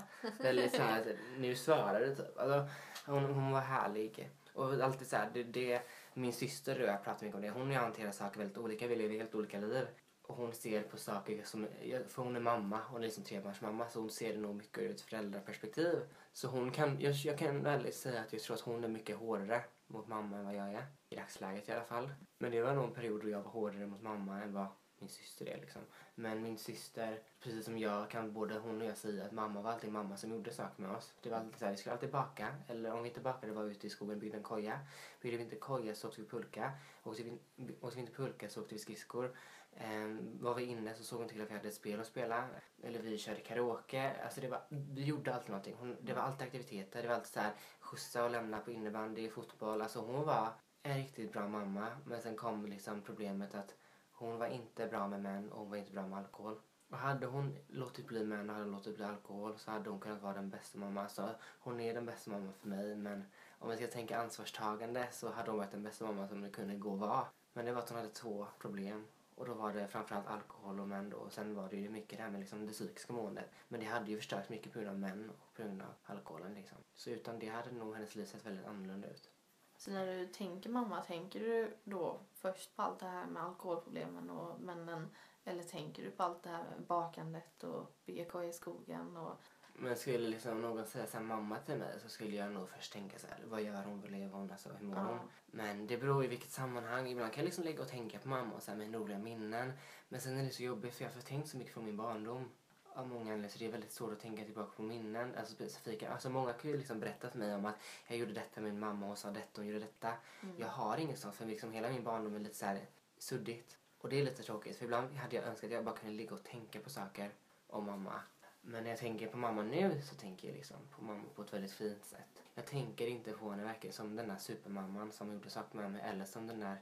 [0.68, 2.39] Så här, så, nu svarar du typ.
[2.39, 2.68] Alltså,
[3.07, 4.31] hon, hon var härlig.
[4.55, 5.83] Och alltid så här, det, det,
[6.14, 7.51] min syster och jag pratar mycket om det.
[7.51, 8.87] Hon och jag hanterar saker väldigt olika.
[8.87, 9.87] Vi lever helt olika liv.
[10.22, 11.66] Och hon ser på saker som,
[12.09, 14.91] för hon är mamma, hon är liksom trebarnsmamma så hon ser det nog mycket ur
[14.91, 15.99] ett föräldraperspektiv.
[16.33, 19.16] Så hon kan, jag, jag kan väldigt säga att jag tror att hon är mycket
[19.16, 20.87] hårdare mot mamma än vad jag är.
[21.11, 22.11] I dagsläget i alla fall.
[22.39, 24.66] Men det var nog en period då jag var hårdare mot mamma än vad
[24.99, 25.82] min syster är liksom.
[26.14, 29.72] Men min syster, precis som jag, kan både hon och jag säga att mamma var
[29.72, 31.14] alltid mamma som gjorde saker med oss.
[31.22, 32.55] Det var alltid så här, vi skulle alltid baka.
[32.68, 34.80] Eller om vi inte bakade var vi ute i skogen och byggde en koja.
[35.20, 36.72] Byggde vi inte koja så åkte vi pulka.
[37.03, 37.38] Åkte vi,
[37.80, 39.36] åkte vi inte pulka så åkte vi skridskor.
[39.76, 42.49] Ehm, var vi inne så såg hon till att vi hade ett spel att spela.
[42.82, 44.12] Eller vi körde karaoke.
[44.24, 45.74] Alltså det var, vi gjorde alltid någonting.
[45.78, 47.03] Hon, det var alltid aktiviteter.
[47.03, 49.82] Det var alltid så här skjutsa och lämna på innebandy, fotboll.
[49.82, 51.86] Alltså hon var en riktigt bra mamma.
[52.05, 53.74] Men sen kom liksom problemet att
[54.18, 56.60] hon var inte bra med män och hon var inte bra med alkohol.
[56.90, 60.22] Och hade hon låtit bli män och hade låtit bli alkohol så hade hon kunnat
[60.22, 61.02] vara den bästa mamma.
[61.02, 63.24] Alltså, hon är den bästa mamman för mig men
[63.58, 66.74] om vi ska tänka ansvarstagande så hade hon varit den bästa mamma som det kunde
[66.74, 67.26] gå att vara.
[67.52, 69.06] Men det var att hon hade två problem.
[69.34, 71.16] Och då var det framförallt alkohol och män då.
[71.16, 73.50] Och sen var det ju mycket det här med liksom det psykiska måendet.
[73.68, 76.54] Men det hade ju förstörts mycket på grund av män och på grund av alkoholen
[76.54, 76.78] liksom.
[76.94, 79.30] Så utan det hade nog hennes liv sett väldigt annorlunda ut.
[79.79, 84.31] Så när du tänker mamma, tänker du då först på allt det här med alkoholproblemen
[84.31, 85.11] och männen?
[85.45, 89.16] Eller tänker du på allt det här med bakandet och bygga koja i skogen?
[89.16, 89.41] Och...
[89.79, 92.93] Men skulle liksom någon säga så här, mamma till mig så skulle jag nog först
[92.93, 95.03] tänka så här, vad gör hon, vad lever hon, alltså, hur mår Ja.
[95.05, 95.18] hon?
[95.47, 97.09] Men det beror i vilket sammanhang.
[97.09, 99.72] Ibland kan jag liksom ligga och tänka på mamma och så här, med roliga minnen.
[100.09, 102.51] Men sen är det så jobbigt för jag har tänkt så mycket från min barndom.
[102.97, 105.34] Av många anledningar så det är väldigt svårt att tänka tillbaka på minnen.
[105.38, 106.11] Alltså specifika.
[106.11, 107.76] Alltså många kan ju liksom berätta för mig om att
[108.07, 110.12] jag gjorde detta med min mamma och sa detta och hon gjorde detta.
[110.42, 110.57] Mm.
[110.59, 112.86] Jag har inget sånt för liksom hela min barndom är lite så här
[113.18, 113.78] suddigt.
[113.99, 116.34] Och det är lite tråkigt för ibland hade jag önskat att jag bara kunde ligga
[116.34, 117.30] och tänka på saker
[117.66, 118.20] om mamma.
[118.61, 121.53] Men när jag tänker på mamma nu så tänker jag liksom på mamma på ett
[121.53, 122.42] väldigt fint sätt.
[122.55, 126.03] Jag tänker inte på henne verkligen som den där supermamman som gjorde saker med mig
[126.05, 126.76] eller som den där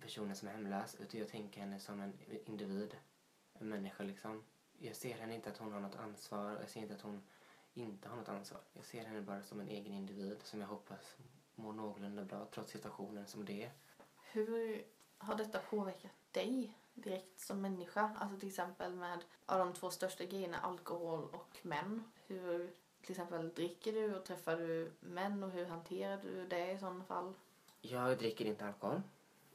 [0.00, 2.96] personen som är hemlös utan jag tänker henne som en individ.
[3.52, 4.42] En människa liksom.
[4.86, 7.22] Jag ser henne inte att hon har något ansvar och jag ser inte att hon
[7.74, 8.60] inte har något ansvar.
[8.72, 11.16] Jag ser henne bara som en egen individ som jag hoppas
[11.54, 13.70] mår någorlunda bra trots situationen som det är.
[14.22, 14.84] Hur
[15.18, 18.16] har detta påverkat dig direkt som människa?
[18.18, 22.04] Alltså till exempel med av de två största grejerna, alkohol och män.
[22.26, 22.70] Hur
[23.02, 27.04] till exempel dricker du och träffar du män och hur hanterar du det i sådana
[27.04, 27.34] fall?
[27.80, 29.02] Jag dricker inte alkohol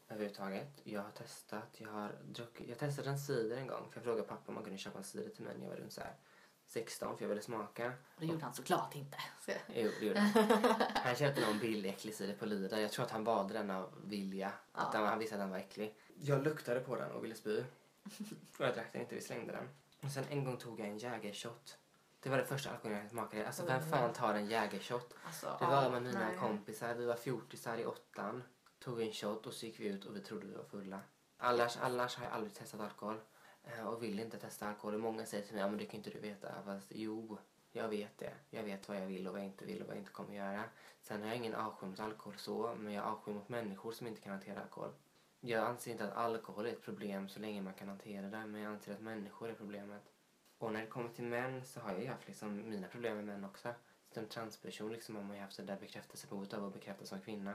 [0.10, 0.68] överhuvudtaget.
[0.84, 1.68] Jag har testat.
[1.78, 2.70] Jag har druckit.
[2.70, 3.88] Jag testade en cider en gång.
[3.91, 5.78] För jag frågade pappa om man kunde köpa en cider till mig när jag var
[5.78, 6.14] runt så här
[6.66, 7.93] 16 för jag ville smaka.
[8.18, 9.18] Det gjorde han såklart inte.
[9.45, 10.43] Så, Jo, det gjorde han.
[10.95, 12.76] Han köpte någon billig äcklig cider på Lidl.
[12.80, 14.47] Jag tror att han valde den av vilja.
[14.72, 14.99] Att Ja.
[14.99, 15.95] han, han visste att den var äcklig.
[16.16, 17.64] Jag luktade på den och ville spy.
[18.57, 19.70] Och jag drack den inte, vi slängde den.
[20.01, 21.78] Och sen en gång tog jag en jägershot.
[22.20, 23.45] Det var det första alkoholen jag smakade.
[23.47, 25.14] Alltså vem fan tar en jägershot?
[25.26, 26.38] alltså, Det var med mina nej.
[26.38, 26.93] kompisar.
[26.93, 28.43] Vi var fjortisar i åttan.
[28.90, 31.00] Tog en shot och så gick vi ut och vi trodde vi var fulla.
[31.38, 33.20] Annars, annars har jag aldrig testat alkohol.
[33.64, 34.94] Eh, och vill inte testa alkohol.
[34.94, 36.64] Och många säger till mig, ja men det kan inte du veta.
[36.66, 37.38] Fast jo,
[37.72, 38.34] jag vet det.
[38.50, 40.36] Jag vet vad jag vill och vad jag inte vill och vad jag inte kommer
[40.36, 40.64] göra.
[41.02, 42.76] Sen har jag ingen avsky mot alkohol så.
[42.80, 44.92] Men jag avskyr avsky mot människor som inte kan hantera alkohol.
[45.40, 48.46] Jag anser inte att alkohol är ett problem så länge man kan hantera det.
[48.46, 50.04] Men jag anser att människor är problemet.
[50.58, 53.26] Och när det kommer till män så har jag ju haft liksom mina problem med
[53.26, 53.74] män också.
[54.14, 57.54] Som transperson liksom har man ju haft det där bekräftelsebehovet av att bekräftas som kvinna.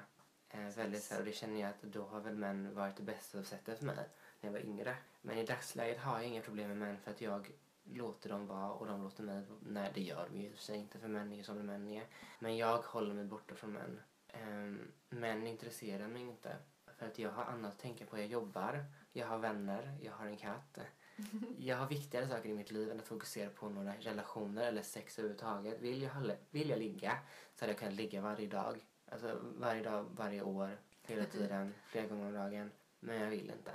[0.54, 3.02] Eh, väldigt så här, och det känner jag att då har väl män varit det
[3.02, 4.08] bästa sättet för mig
[4.40, 4.96] när jag var yngre.
[5.22, 7.50] Men i dagsläget har jag inga problem med män för att jag
[7.84, 11.08] låter dem vara och de låter mig Nej, det gör de ju sig inte för
[11.08, 12.06] män är ju som män är.
[12.38, 14.00] Men jag håller mig borta från män.
[14.42, 16.56] Um, män intresserar mig inte.
[16.96, 18.18] För att jag har annat att tänka på.
[18.18, 20.78] Jag jobbar, jag har vänner, jag har en katt.
[21.58, 25.18] Jag har viktigare saker i mitt liv än att fokusera på några relationer eller sex
[25.18, 25.80] överhuvudtaget.
[25.80, 27.18] Vill jag, vill jag ligga
[27.54, 28.84] så hade jag kunnat ligga varje dag.
[29.14, 32.70] Alltså varje dag, varje år, hela tiden, flera gånger om dagen.
[33.00, 33.72] Men jag vill inte.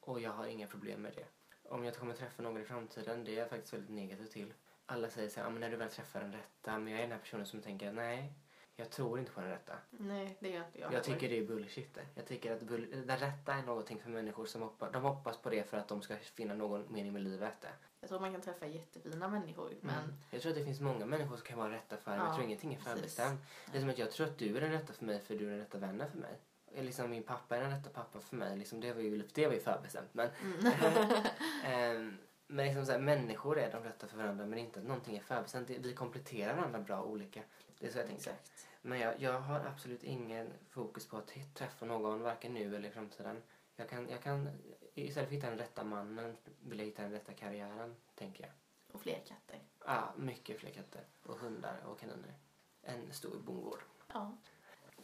[0.00, 1.26] Och jag har inga problem med det.
[1.68, 4.54] Om jag kommer träffa någon i framtiden, det är jag faktiskt väldigt negativ till.
[4.86, 6.78] Alla säger så här, ja, men när du väl träffar den rätta.
[6.78, 8.32] Men jag är den här personen som tänker, nej,
[8.76, 9.72] jag tror inte på den rätta.
[9.90, 10.92] Nej, det gör inte jag.
[10.92, 11.98] Jag tycker det är bullshit.
[12.14, 15.50] Jag tycker att bull- den rätta är någonting för människor som hoppas, de hoppas på
[15.50, 17.66] det för att de ska finna någon mening med livet.
[18.00, 21.36] Jag tror man kan träffa jättefina människor, men Jag tror att det finns många människor
[21.36, 22.20] som kan vara rätta för mig.
[22.20, 23.40] Ja, jag tror ingenting är förbestämt.
[23.72, 25.46] Det är som att jag tror att du är den rätta för mig för du
[25.46, 26.38] är den rätta vännen för mig.
[26.74, 28.56] Liksom min pappa är den rätta pappa för mig.
[28.58, 30.08] Liksom det, var ju, det var ju förbestämt.
[30.12, 30.28] Men,
[31.64, 35.16] Ehm, men liksom så här, människor är de rätta för varandra men inte att någonting
[35.16, 35.70] är förbestämt.
[35.70, 37.40] Vi kompletterar varandra bra olika.
[37.82, 38.30] Det är så jag tänker.
[38.30, 38.68] exakt.
[38.82, 42.92] Men jag, jag har absolut ingen fokus på att träffa någon, varken nu eller i
[42.92, 43.42] framtiden.
[43.76, 44.48] Jag kan, jag kan,
[44.94, 48.52] istället för att hitta den rätta mannen vill jag hitta den rätta karriären, tänker jag.
[48.92, 49.60] Och fler katter.
[49.86, 52.34] Ja, mycket fler katter och hundar och kaniner.
[52.82, 53.82] En stor bondgård.
[54.12, 54.36] Ja,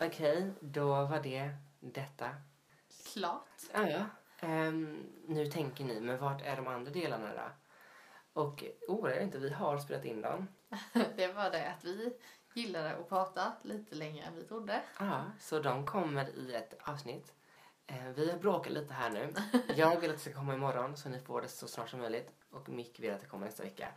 [0.00, 1.50] Okej, då var det
[1.80, 2.30] detta.
[3.12, 3.62] klart.
[3.72, 4.04] Ja, ja.
[4.40, 7.50] Ehm, nu tänker ni, men vart är de andra delarna då?
[8.42, 10.48] Och oroa er inte, vi har spelat in dem.
[11.16, 12.16] Det var det att vi
[12.60, 14.82] gillade att prata lite längre än vi trodde.
[14.98, 17.34] Ja, så de kommer i ett avsnitt.
[17.86, 19.34] Eh, vi har bråkat lite här nu.
[19.76, 22.32] Jag vill att det ska komma imorgon så ni får det så snart som möjligt.
[22.50, 23.88] Och Mick vill att det kommer nästa vecka.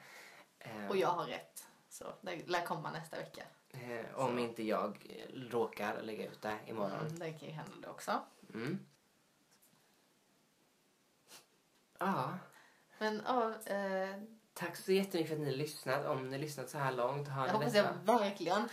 [0.59, 1.67] Eh, Och jag har rätt.
[1.89, 3.43] Så det lär komma nästa vecka.
[3.69, 5.17] eh, om inte jag
[5.51, 6.99] råkar lägga ut det imorgon.
[6.99, 8.21] Mm, det kan ju hända det också.
[8.53, 8.79] Mm.
[11.99, 12.37] Ja,
[12.97, 13.53] Men ja,
[14.53, 16.05] tack så jättemycket för att ni har lyssnat.
[16.05, 17.95] Om ni har lyssnat så här långt har jag hoppas detta.
[18.05, 18.69] jag verkligen,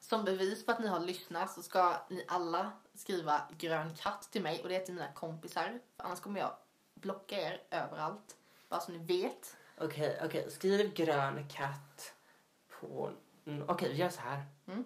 [0.00, 4.42] som bevis på att ni har lyssnat så ska ni alla skriva grön katt till
[4.42, 5.78] mig och det är till mina kompisar.
[5.96, 6.56] För annars kommer jag
[6.94, 8.36] blocka er överallt.
[8.68, 9.56] Bara så ni vet.
[9.78, 10.50] Okej, okej.
[10.50, 12.14] Skriv grön katt
[12.80, 13.10] på...
[13.44, 14.42] mm, Okej, vi gör så här.
[14.66, 14.84] Mm.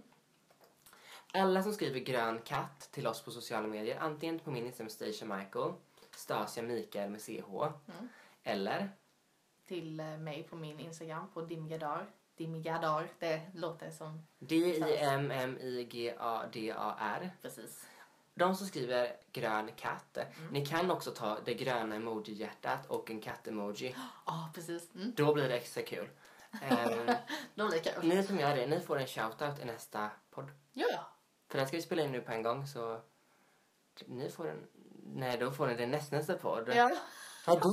[1.33, 5.39] Alla som skriver grön katt till oss på sociala medier, antingen på min Instagram Station
[5.39, 5.73] Michael,
[6.17, 7.51] Stasia Mikael med CH,
[7.87, 8.09] Mm.
[8.43, 8.91] eller
[9.67, 12.07] Till eh, mig på min Instagram på Dimgadar.
[12.37, 17.31] Dimgadar, det låter som D-I-M-M-I-G-A-D-A-R.
[17.43, 17.87] precis.
[18.35, 20.49] De som skriver grön katt, Mm.
[20.53, 23.95] ni kan också ta det gröna emoji-hjärtat och en katt-emoji.
[24.27, 24.95] Ja, precis.
[24.95, 25.13] Mm.
[25.17, 26.09] Då blir det extra kul.
[26.63, 27.07] Ehm,
[27.55, 28.09] Då blir det kul.
[28.09, 30.51] ni som gör det, ni får en shoutout i nästa podd.
[30.73, 31.07] Ja, ja.
[31.49, 33.01] För den ska vi spela in nu på en gång så
[34.07, 34.67] ni får en...
[35.15, 36.69] Nej, då får ni det nästnästa podd.
[36.75, 36.91] Ja.
[37.47, 37.71] Ja, du!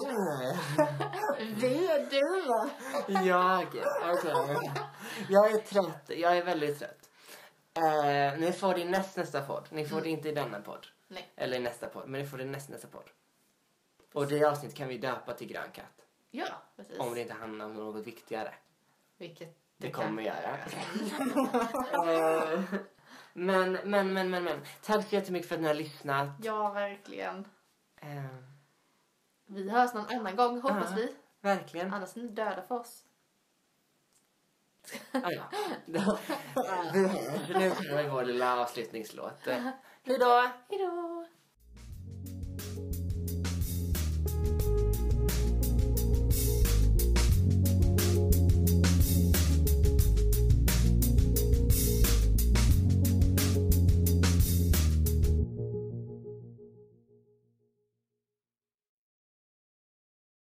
[1.62, 3.28] Det är du!
[3.28, 4.72] Jag, okej.
[5.30, 6.10] Jag är trött.
[6.20, 7.10] Jag är väldigt trött.
[7.78, 9.68] Eh, ni får det i nästnästa podd.
[9.72, 10.88] Ni får det inte i denna podd.
[11.08, 11.34] Nej.
[11.36, 12.08] Eller i nästa podd.
[12.10, 13.10] Men ni får det i nästnästa podd.
[14.14, 16.06] Och det avsnitt kan vi döpa till Grön katt.
[16.32, 17.00] Ja, precis.
[17.00, 18.54] Om det inte handlar om något viktigare.
[19.18, 20.58] Vilket Det kommer göra.
[21.96, 22.54] göra.
[22.54, 22.60] Eh,
[23.34, 24.62] men, men, men, men, men.
[24.82, 26.30] Tack så jättemycket för att ni har lyssnat.
[26.42, 27.48] Ja, verkligen.
[28.02, 28.26] Eh,
[29.54, 30.96] Vi hörs någon annan gång, hoppas Ja.
[30.96, 31.16] vi.
[31.42, 31.94] verkligen.
[31.94, 33.04] Annars är ni döda för oss.
[35.12, 35.44] Ah, ja.
[35.86, 36.20] Vi hörs.
[37.50, 39.40] Nu kommer vår lilla avslutningslåt.
[39.46, 40.50] Hej då!
[40.70, 41.13] Hejdå!